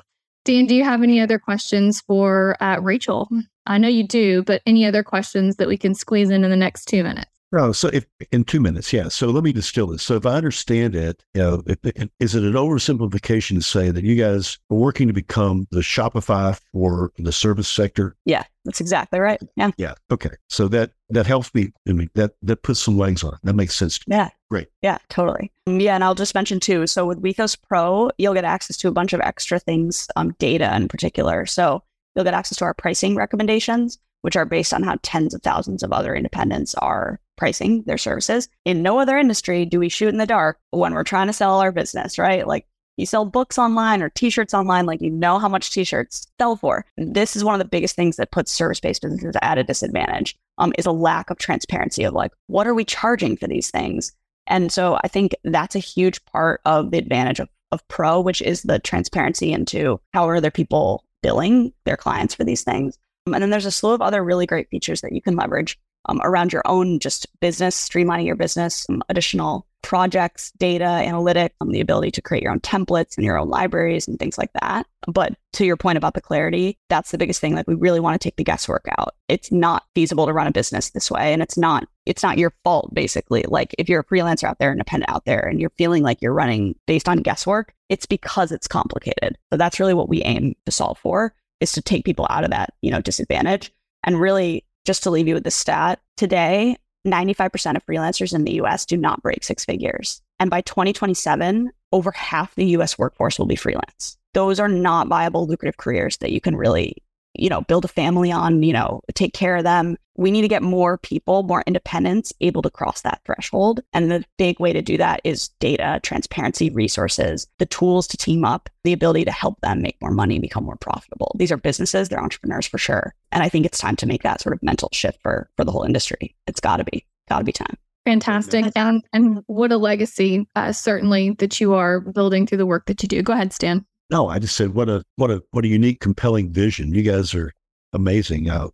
Dan, 0.44 0.66
do 0.66 0.74
you 0.74 0.84
have 0.84 1.02
any 1.02 1.20
other 1.20 1.38
questions 1.38 2.00
for 2.00 2.56
uh, 2.60 2.78
Rachel? 2.80 3.28
I 3.66 3.78
know 3.78 3.88
you 3.88 4.06
do, 4.06 4.42
but 4.42 4.60
any 4.66 4.84
other 4.84 5.02
questions 5.02 5.56
that 5.56 5.68
we 5.68 5.78
can 5.78 5.94
squeeze 5.94 6.28
in 6.28 6.44
in 6.44 6.50
the 6.50 6.56
next 6.56 6.84
two 6.84 7.02
minutes? 7.02 7.33
Oh, 7.56 7.72
so 7.72 7.88
if 7.88 8.06
in 8.32 8.44
two 8.44 8.60
minutes, 8.60 8.92
yeah. 8.92 9.08
So 9.08 9.28
let 9.28 9.44
me 9.44 9.52
distill 9.52 9.86
this. 9.88 10.02
So 10.02 10.16
if 10.16 10.26
I 10.26 10.34
understand 10.34 10.94
it, 10.96 11.22
you 11.34 11.42
know, 11.42 11.62
if, 11.66 11.78
if, 11.84 12.08
is 12.18 12.34
it 12.34 12.42
an 12.42 12.54
oversimplification 12.54 13.56
to 13.56 13.62
say 13.62 13.90
that 13.90 14.02
you 14.02 14.16
guys 14.16 14.58
are 14.70 14.76
working 14.76 15.06
to 15.06 15.14
become 15.14 15.68
the 15.70 15.80
Shopify 15.80 16.58
for 16.72 17.12
the 17.18 17.32
service 17.32 17.68
sector? 17.68 18.16
Yeah, 18.24 18.44
that's 18.64 18.80
exactly 18.80 19.20
right. 19.20 19.40
Yeah. 19.56 19.70
Yeah. 19.76 19.94
Okay. 20.10 20.30
So 20.48 20.68
that 20.68 20.92
that 21.10 21.26
helps 21.26 21.54
me. 21.54 21.72
I 21.88 21.92
mean, 21.92 22.10
that 22.14 22.32
that 22.42 22.62
puts 22.62 22.80
some 22.80 22.98
legs 22.98 23.22
on 23.22 23.34
it. 23.34 23.40
That 23.44 23.54
makes 23.54 23.74
sense. 23.74 23.98
To 23.98 24.10
me. 24.10 24.16
Yeah. 24.16 24.30
Great. 24.50 24.68
Yeah, 24.82 24.98
totally. 25.08 25.52
Um, 25.66 25.80
yeah, 25.80 25.94
and 25.94 26.04
I'll 26.04 26.14
just 26.14 26.34
mention 26.34 26.60
too. 26.60 26.86
So 26.86 27.06
with 27.06 27.22
Wethos 27.22 27.56
Pro, 27.60 28.10
you'll 28.18 28.34
get 28.34 28.44
access 28.44 28.76
to 28.78 28.88
a 28.88 28.92
bunch 28.92 29.12
of 29.12 29.20
extra 29.20 29.58
things, 29.58 30.08
um, 30.16 30.34
data 30.38 30.74
in 30.76 30.88
particular. 30.88 31.46
So 31.46 31.82
you'll 32.14 32.24
get 32.24 32.34
access 32.34 32.58
to 32.58 32.64
our 32.64 32.74
pricing 32.74 33.16
recommendations, 33.16 33.98
which 34.24 34.36
are 34.36 34.46
based 34.46 34.72
on 34.72 34.82
how 34.82 34.96
tens 35.02 35.34
of 35.34 35.42
thousands 35.42 35.82
of 35.82 35.92
other 35.92 36.14
independents 36.14 36.74
are 36.76 37.20
pricing 37.36 37.82
their 37.82 37.98
services. 37.98 38.48
In 38.64 38.82
no 38.82 38.98
other 38.98 39.18
industry 39.18 39.66
do 39.66 39.78
we 39.78 39.90
shoot 39.90 40.08
in 40.08 40.16
the 40.16 40.24
dark 40.24 40.58
when 40.70 40.94
we're 40.94 41.04
trying 41.04 41.26
to 41.26 41.34
sell 41.34 41.60
our 41.60 41.70
business, 41.70 42.18
right? 42.18 42.46
Like 42.46 42.66
you 42.96 43.04
sell 43.04 43.26
books 43.26 43.58
online 43.58 44.00
or 44.00 44.08
t-shirts 44.08 44.54
online, 44.54 44.86
like 44.86 45.02
you 45.02 45.10
know 45.10 45.38
how 45.38 45.48
much 45.50 45.70
t-shirts 45.70 46.26
sell 46.40 46.56
for. 46.56 46.86
This 46.96 47.36
is 47.36 47.44
one 47.44 47.54
of 47.54 47.58
the 47.58 47.68
biggest 47.68 47.96
things 47.96 48.16
that 48.16 48.30
puts 48.30 48.50
service-based 48.50 49.02
businesses 49.02 49.36
at 49.42 49.58
a 49.58 49.62
disadvantage 49.62 50.38
um, 50.56 50.72
is 50.78 50.86
a 50.86 50.92
lack 50.92 51.28
of 51.28 51.36
transparency 51.36 52.02
of 52.04 52.14
like, 52.14 52.32
what 52.46 52.66
are 52.66 52.74
we 52.74 52.86
charging 52.86 53.36
for 53.36 53.46
these 53.46 53.70
things? 53.70 54.10
And 54.46 54.72
so 54.72 54.98
I 55.04 55.08
think 55.08 55.34
that's 55.44 55.76
a 55.76 55.80
huge 55.80 56.24
part 56.24 56.62
of 56.64 56.92
the 56.92 56.98
advantage 56.98 57.40
of, 57.40 57.50
of 57.72 57.86
Pro, 57.88 58.22
which 58.22 58.40
is 58.40 58.62
the 58.62 58.78
transparency 58.78 59.52
into 59.52 60.00
how 60.14 60.26
are 60.26 60.36
other 60.36 60.50
people 60.50 61.04
billing 61.22 61.74
their 61.84 61.98
clients 61.98 62.34
for 62.34 62.44
these 62.44 62.62
things. 62.62 62.98
Um, 63.26 63.34
and 63.34 63.42
then 63.42 63.50
there's 63.50 63.66
a 63.66 63.70
slew 63.70 63.92
of 63.92 64.02
other 64.02 64.22
really 64.22 64.46
great 64.46 64.68
features 64.68 65.00
that 65.00 65.12
you 65.12 65.22
can 65.22 65.36
leverage 65.36 65.78
um, 66.06 66.20
around 66.22 66.52
your 66.52 66.62
own 66.66 66.98
just 66.98 67.26
business, 67.40 67.88
streamlining 67.88 68.26
your 68.26 68.36
business, 68.36 68.86
um, 68.90 69.02
additional 69.08 69.66
projects, 69.82 70.50
data, 70.52 70.84
analytics, 70.84 71.50
um, 71.60 71.70
the 71.70 71.80
ability 71.80 72.10
to 72.10 72.22
create 72.22 72.42
your 72.42 72.52
own 72.52 72.60
templates 72.60 73.16
and 73.16 73.24
your 73.24 73.38
own 73.38 73.48
libraries 73.48 74.08
and 74.08 74.18
things 74.18 74.38
like 74.38 74.50
that. 74.60 74.86
But 75.06 75.34
to 75.54 75.64
your 75.64 75.76
point 75.76 75.98
about 75.98 76.14
the 76.14 76.22
clarity, 76.22 76.78
that's 76.88 77.10
the 77.10 77.18
biggest 77.18 77.40
thing. 77.40 77.54
Like 77.54 77.68
we 77.68 77.74
really 77.74 78.00
want 78.00 78.20
to 78.20 78.26
take 78.26 78.36
the 78.36 78.44
guesswork 78.44 78.86
out. 78.98 79.14
It's 79.28 79.52
not 79.52 79.84
feasible 79.94 80.26
to 80.26 80.32
run 80.32 80.46
a 80.46 80.52
business 80.52 80.90
this 80.90 81.10
way. 81.10 81.32
And 81.32 81.42
it's 81.42 81.58
not, 81.58 81.86
it's 82.06 82.22
not 82.22 82.38
your 82.38 82.54
fault, 82.64 82.94
basically. 82.94 83.44
Like 83.46 83.74
if 83.78 83.88
you're 83.88 84.00
a 84.00 84.04
freelancer 84.04 84.44
out 84.44 84.58
there, 84.58 84.72
independent 84.72 85.10
out 85.10 85.26
there, 85.26 85.40
and 85.40 85.60
you're 85.60 85.72
feeling 85.76 86.02
like 86.02 86.20
you're 86.22 86.32
running 86.32 86.74
based 86.86 87.08
on 87.08 87.18
guesswork, 87.18 87.74
it's 87.90 88.06
because 88.06 88.52
it's 88.52 88.68
complicated. 88.68 89.36
So 89.52 89.58
that's 89.58 89.80
really 89.80 89.94
what 89.94 90.08
we 90.08 90.22
aim 90.22 90.54
to 90.64 90.72
solve 90.72 90.98
for 90.98 91.34
is 91.64 91.72
to 91.72 91.82
take 91.82 92.04
people 92.04 92.26
out 92.30 92.44
of 92.44 92.50
that, 92.50 92.74
you 92.82 92.90
know, 92.90 93.00
disadvantage 93.00 93.72
and 94.04 94.20
really 94.20 94.64
just 94.84 95.02
to 95.02 95.10
leave 95.10 95.26
you 95.26 95.34
with 95.34 95.44
the 95.44 95.50
stat 95.50 96.00
today, 96.16 96.76
95% 97.06 97.76
of 97.76 97.84
freelancers 97.86 98.34
in 98.34 98.44
the 98.44 98.60
US 98.62 98.86
do 98.86 98.96
not 98.96 99.22
break 99.22 99.42
six 99.42 99.64
figures. 99.64 100.22
And 100.38 100.50
by 100.50 100.60
2027, 100.60 101.70
over 101.92 102.12
half 102.12 102.54
the 102.54 102.66
US 102.76 102.98
workforce 102.98 103.38
will 103.38 103.46
be 103.46 103.56
freelance. 103.56 104.16
Those 104.34 104.60
are 104.60 104.68
not 104.68 105.08
viable, 105.08 105.46
lucrative 105.46 105.76
careers 105.76 106.18
that 106.18 106.32
you 106.32 106.40
can 106.40 106.56
really 106.56 106.96
you 107.34 107.48
know, 107.48 107.62
build 107.62 107.84
a 107.84 107.88
family 107.88 108.30
on, 108.30 108.62
you 108.62 108.72
know, 108.72 109.00
take 109.14 109.34
care 109.34 109.56
of 109.56 109.64
them. 109.64 109.96
We 110.16 110.30
need 110.30 110.42
to 110.42 110.48
get 110.48 110.62
more 110.62 110.98
people, 110.98 111.42
more 111.42 111.64
independents 111.66 112.32
able 112.40 112.62
to 112.62 112.70
cross 112.70 113.02
that 113.02 113.20
threshold. 113.26 113.80
And 113.92 114.10
the 114.10 114.24
big 114.38 114.60
way 114.60 114.72
to 114.72 114.80
do 114.80 114.96
that 114.96 115.20
is 115.24 115.48
data, 115.58 115.98
transparency, 116.02 116.70
resources, 116.70 117.48
the 117.58 117.66
tools 117.66 118.06
to 118.08 118.16
team 118.16 118.44
up, 118.44 118.70
the 118.84 118.92
ability 118.92 119.24
to 119.24 119.32
help 119.32 119.60
them 119.60 119.82
make 119.82 119.96
more 120.00 120.12
money, 120.12 120.38
become 120.38 120.64
more 120.64 120.76
profitable. 120.76 121.34
These 121.36 121.50
are 121.50 121.56
businesses, 121.56 122.08
they're 122.08 122.22
entrepreneurs 122.22 122.66
for 122.66 122.78
sure. 122.78 123.14
And 123.32 123.42
I 123.42 123.48
think 123.48 123.66
it's 123.66 123.78
time 123.78 123.96
to 123.96 124.06
make 124.06 124.22
that 124.22 124.40
sort 124.40 124.54
of 124.54 124.62
mental 124.62 124.88
shift 124.92 125.20
for 125.22 125.50
for 125.56 125.64
the 125.64 125.72
whole 125.72 125.82
industry. 125.82 126.36
It's 126.46 126.60
got 126.60 126.76
to 126.76 126.84
be, 126.84 127.04
got 127.28 127.38
to 127.38 127.44
be 127.44 127.52
time. 127.52 127.76
Fantastic. 128.04 128.66
And, 128.76 129.02
and 129.12 129.42
what 129.46 129.72
a 129.72 129.78
legacy, 129.78 130.46
uh, 130.54 130.72
certainly, 130.72 131.30
that 131.38 131.58
you 131.58 131.72
are 131.72 132.00
building 132.00 132.46
through 132.46 132.58
the 132.58 132.66
work 132.66 132.86
that 132.86 133.02
you 133.02 133.08
do. 133.08 133.22
Go 133.22 133.32
ahead, 133.32 133.52
Stan. 133.52 133.86
No, 134.14 134.28
I 134.28 134.38
just 134.38 134.54
said 134.54 134.74
what 134.74 134.88
a 134.88 135.04
what 135.16 135.32
a 135.32 135.42
what 135.50 135.64
a 135.64 135.68
unique, 135.68 135.98
compelling 135.98 136.52
vision. 136.52 136.94
You 136.94 137.02
guys 137.02 137.34
are 137.34 137.52
amazing. 137.92 138.48
Uh, 138.48 138.68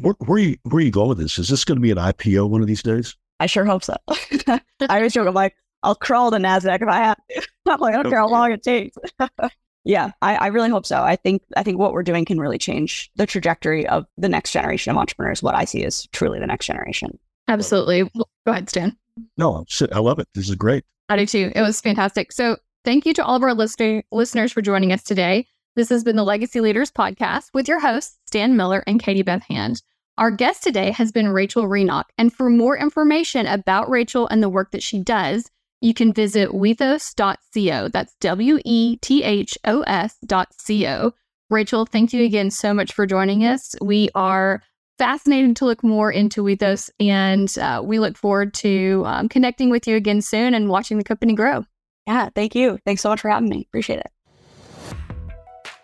where, 0.00 0.14
where, 0.18 0.36
are 0.36 0.38
you 0.40 0.56
where 0.64 0.78
are 0.78 0.84
you 0.84 0.90
going 0.90 1.10
with 1.10 1.18
this? 1.18 1.38
Is 1.38 1.48
this 1.48 1.64
going 1.64 1.76
to 1.76 1.80
be 1.80 1.92
an 1.92 1.96
IPO 1.96 2.50
one 2.50 2.60
of 2.60 2.66
these 2.66 2.82
days? 2.82 3.16
I 3.38 3.46
sure 3.46 3.64
hope 3.64 3.84
so. 3.84 3.94
I 4.48 4.60
always 4.80 5.12
joke, 5.12 5.28
I'm 5.28 5.34
like, 5.34 5.54
I'll 5.84 5.94
crawl 5.94 6.32
to 6.32 6.38
Nasdaq 6.38 6.82
if 6.82 6.88
I 6.88 6.96
have 6.96 7.16
to. 7.30 7.46
I'm 7.68 7.78
like, 7.78 7.94
I 7.94 7.98
don't 7.98 8.06
okay. 8.06 8.14
care 8.14 8.18
how 8.18 8.28
long 8.28 8.50
it 8.50 8.64
takes. 8.64 8.96
yeah, 9.84 10.10
I, 10.22 10.34
I 10.34 10.46
really 10.48 10.70
hope 10.70 10.84
so. 10.84 11.00
I 11.00 11.14
think 11.14 11.42
I 11.56 11.62
think 11.62 11.78
what 11.78 11.92
we're 11.92 12.02
doing 12.02 12.24
can 12.24 12.40
really 12.40 12.58
change 12.58 13.12
the 13.14 13.26
trajectory 13.26 13.86
of 13.86 14.06
the 14.18 14.28
next 14.28 14.50
generation 14.50 14.90
of 14.90 14.96
entrepreneurs. 14.96 15.40
What 15.40 15.54
I 15.54 15.66
see 15.66 15.84
is 15.84 16.08
truly 16.08 16.40
the 16.40 16.48
next 16.48 16.66
generation. 16.66 17.16
Absolutely. 17.46 18.10
Go 18.16 18.24
ahead, 18.44 18.68
Stan. 18.68 18.96
No, 19.36 19.64
shit. 19.68 19.92
I 19.92 20.00
love 20.00 20.18
it. 20.18 20.26
This 20.34 20.48
is 20.48 20.56
great. 20.56 20.82
I 21.08 21.16
do 21.16 21.26
too. 21.26 21.52
It 21.54 21.62
was 21.62 21.80
fantastic. 21.80 22.32
So 22.32 22.56
Thank 22.84 23.04
you 23.04 23.12
to 23.14 23.24
all 23.24 23.36
of 23.36 23.42
our 23.42 23.54
listener- 23.54 24.04
listeners 24.10 24.52
for 24.52 24.62
joining 24.62 24.92
us 24.92 25.02
today. 25.02 25.46
This 25.76 25.90
has 25.90 26.02
been 26.02 26.16
the 26.16 26.24
Legacy 26.24 26.60
Leaders 26.60 26.90
Podcast 26.90 27.50
with 27.52 27.68
your 27.68 27.80
hosts, 27.80 28.18
Stan 28.26 28.56
Miller 28.56 28.82
and 28.86 29.02
Katie 29.02 29.22
Beth 29.22 29.42
Hand. 29.44 29.82
Our 30.16 30.30
guest 30.30 30.62
today 30.62 30.90
has 30.90 31.12
been 31.12 31.28
Rachel 31.28 31.64
Renock. 31.68 32.04
And 32.18 32.32
for 32.32 32.50
more 32.50 32.76
information 32.76 33.46
about 33.46 33.88
Rachel 33.88 34.26
and 34.28 34.42
the 34.42 34.48
work 34.48 34.72
that 34.72 34.82
she 34.82 34.98
does, 34.98 35.50
you 35.80 35.94
can 35.94 36.12
visit 36.12 36.50
wethos.co. 36.50 37.88
That's 37.88 38.14
W 38.20 38.58
E 38.64 38.96
T 38.96 39.22
H 39.22 39.56
O 39.64 39.82
S.co. 39.82 41.14
Rachel, 41.48 41.86
thank 41.86 42.12
you 42.12 42.24
again 42.24 42.50
so 42.50 42.72
much 42.74 42.92
for 42.92 43.06
joining 43.06 43.44
us. 43.44 43.74
We 43.80 44.08
are 44.14 44.62
fascinated 44.98 45.56
to 45.56 45.64
look 45.64 45.82
more 45.82 46.12
into 46.12 46.42
Wethos, 46.42 46.90
and 47.00 47.56
uh, 47.58 47.82
we 47.84 47.98
look 47.98 48.16
forward 48.16 48.52
to 48.54 49.02
um, 49.06 49.28
connecting 49.28 49.70
with 49.70 49.86
you 49.88 49.96
again 49.96 50.20
soon 50.20 50.54
and 50.54 50.68
watching 50.68 50.98
the 50.98 51.04
company 51.04 51.34
grow. 51.34 51.64
Yeah, 52.10 52.28
thank 52.34 52.56
you. 52.56 52.76
Thanks 52.84 53.02
so 53.02 53.08
much 53.08 53.20
for 53.20 53.30
having 53.30 53.48
me. 53.48 53.66
Appreciate 53.68 54.00
it. 54.00 54.10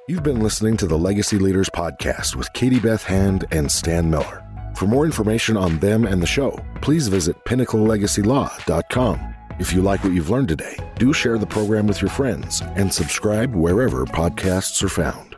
You've 0.09 0.25
been 0.25 0.41
listening 0.41 0.77
to 0.79 0.87
the 0.89 0.99
Legacy 0.99 1.39
Leaders 1.39 1.71
Podcast 1.71 2.35
with 2.35 2.53
Katie 2.53 2.81
Beth 2.81 3.05
Hand 3.05 3.45
and 3.53 3.71
Stan 3.71 4.11
Miller. 4.11 4.45
For 4.75 4.87
more 4.87 5.05
information 5.05 5.57
on 5.57 5.79
them 5.79 6.05
and 6.05 6.21
the 6.21 6.27
show, 6.27 6.59
please 6.83 7.07
visit 7.07 7.37
pinnaclelegacylaw.com. 7.45 9.35
If 9.61 9.73
you 9.73 9.83
like 9.83 10.03
what 10.03 10.15
you've 10.15 10.31
learned 10.31 10.49
today, 10.49 10.77
do 10.97 11.13
share 11.13 11.39
the 11.39 11.47
program 11.47 11.87
with 11.87 12.03
your 12.03 12.11
friends 12.11 12.61
and 12.75 12.93
subscribe 12.93 13.55
wherever 13.55 14.05
podcasts 14.05 14.83
are 14.83 14.89
found. 14.89 15.36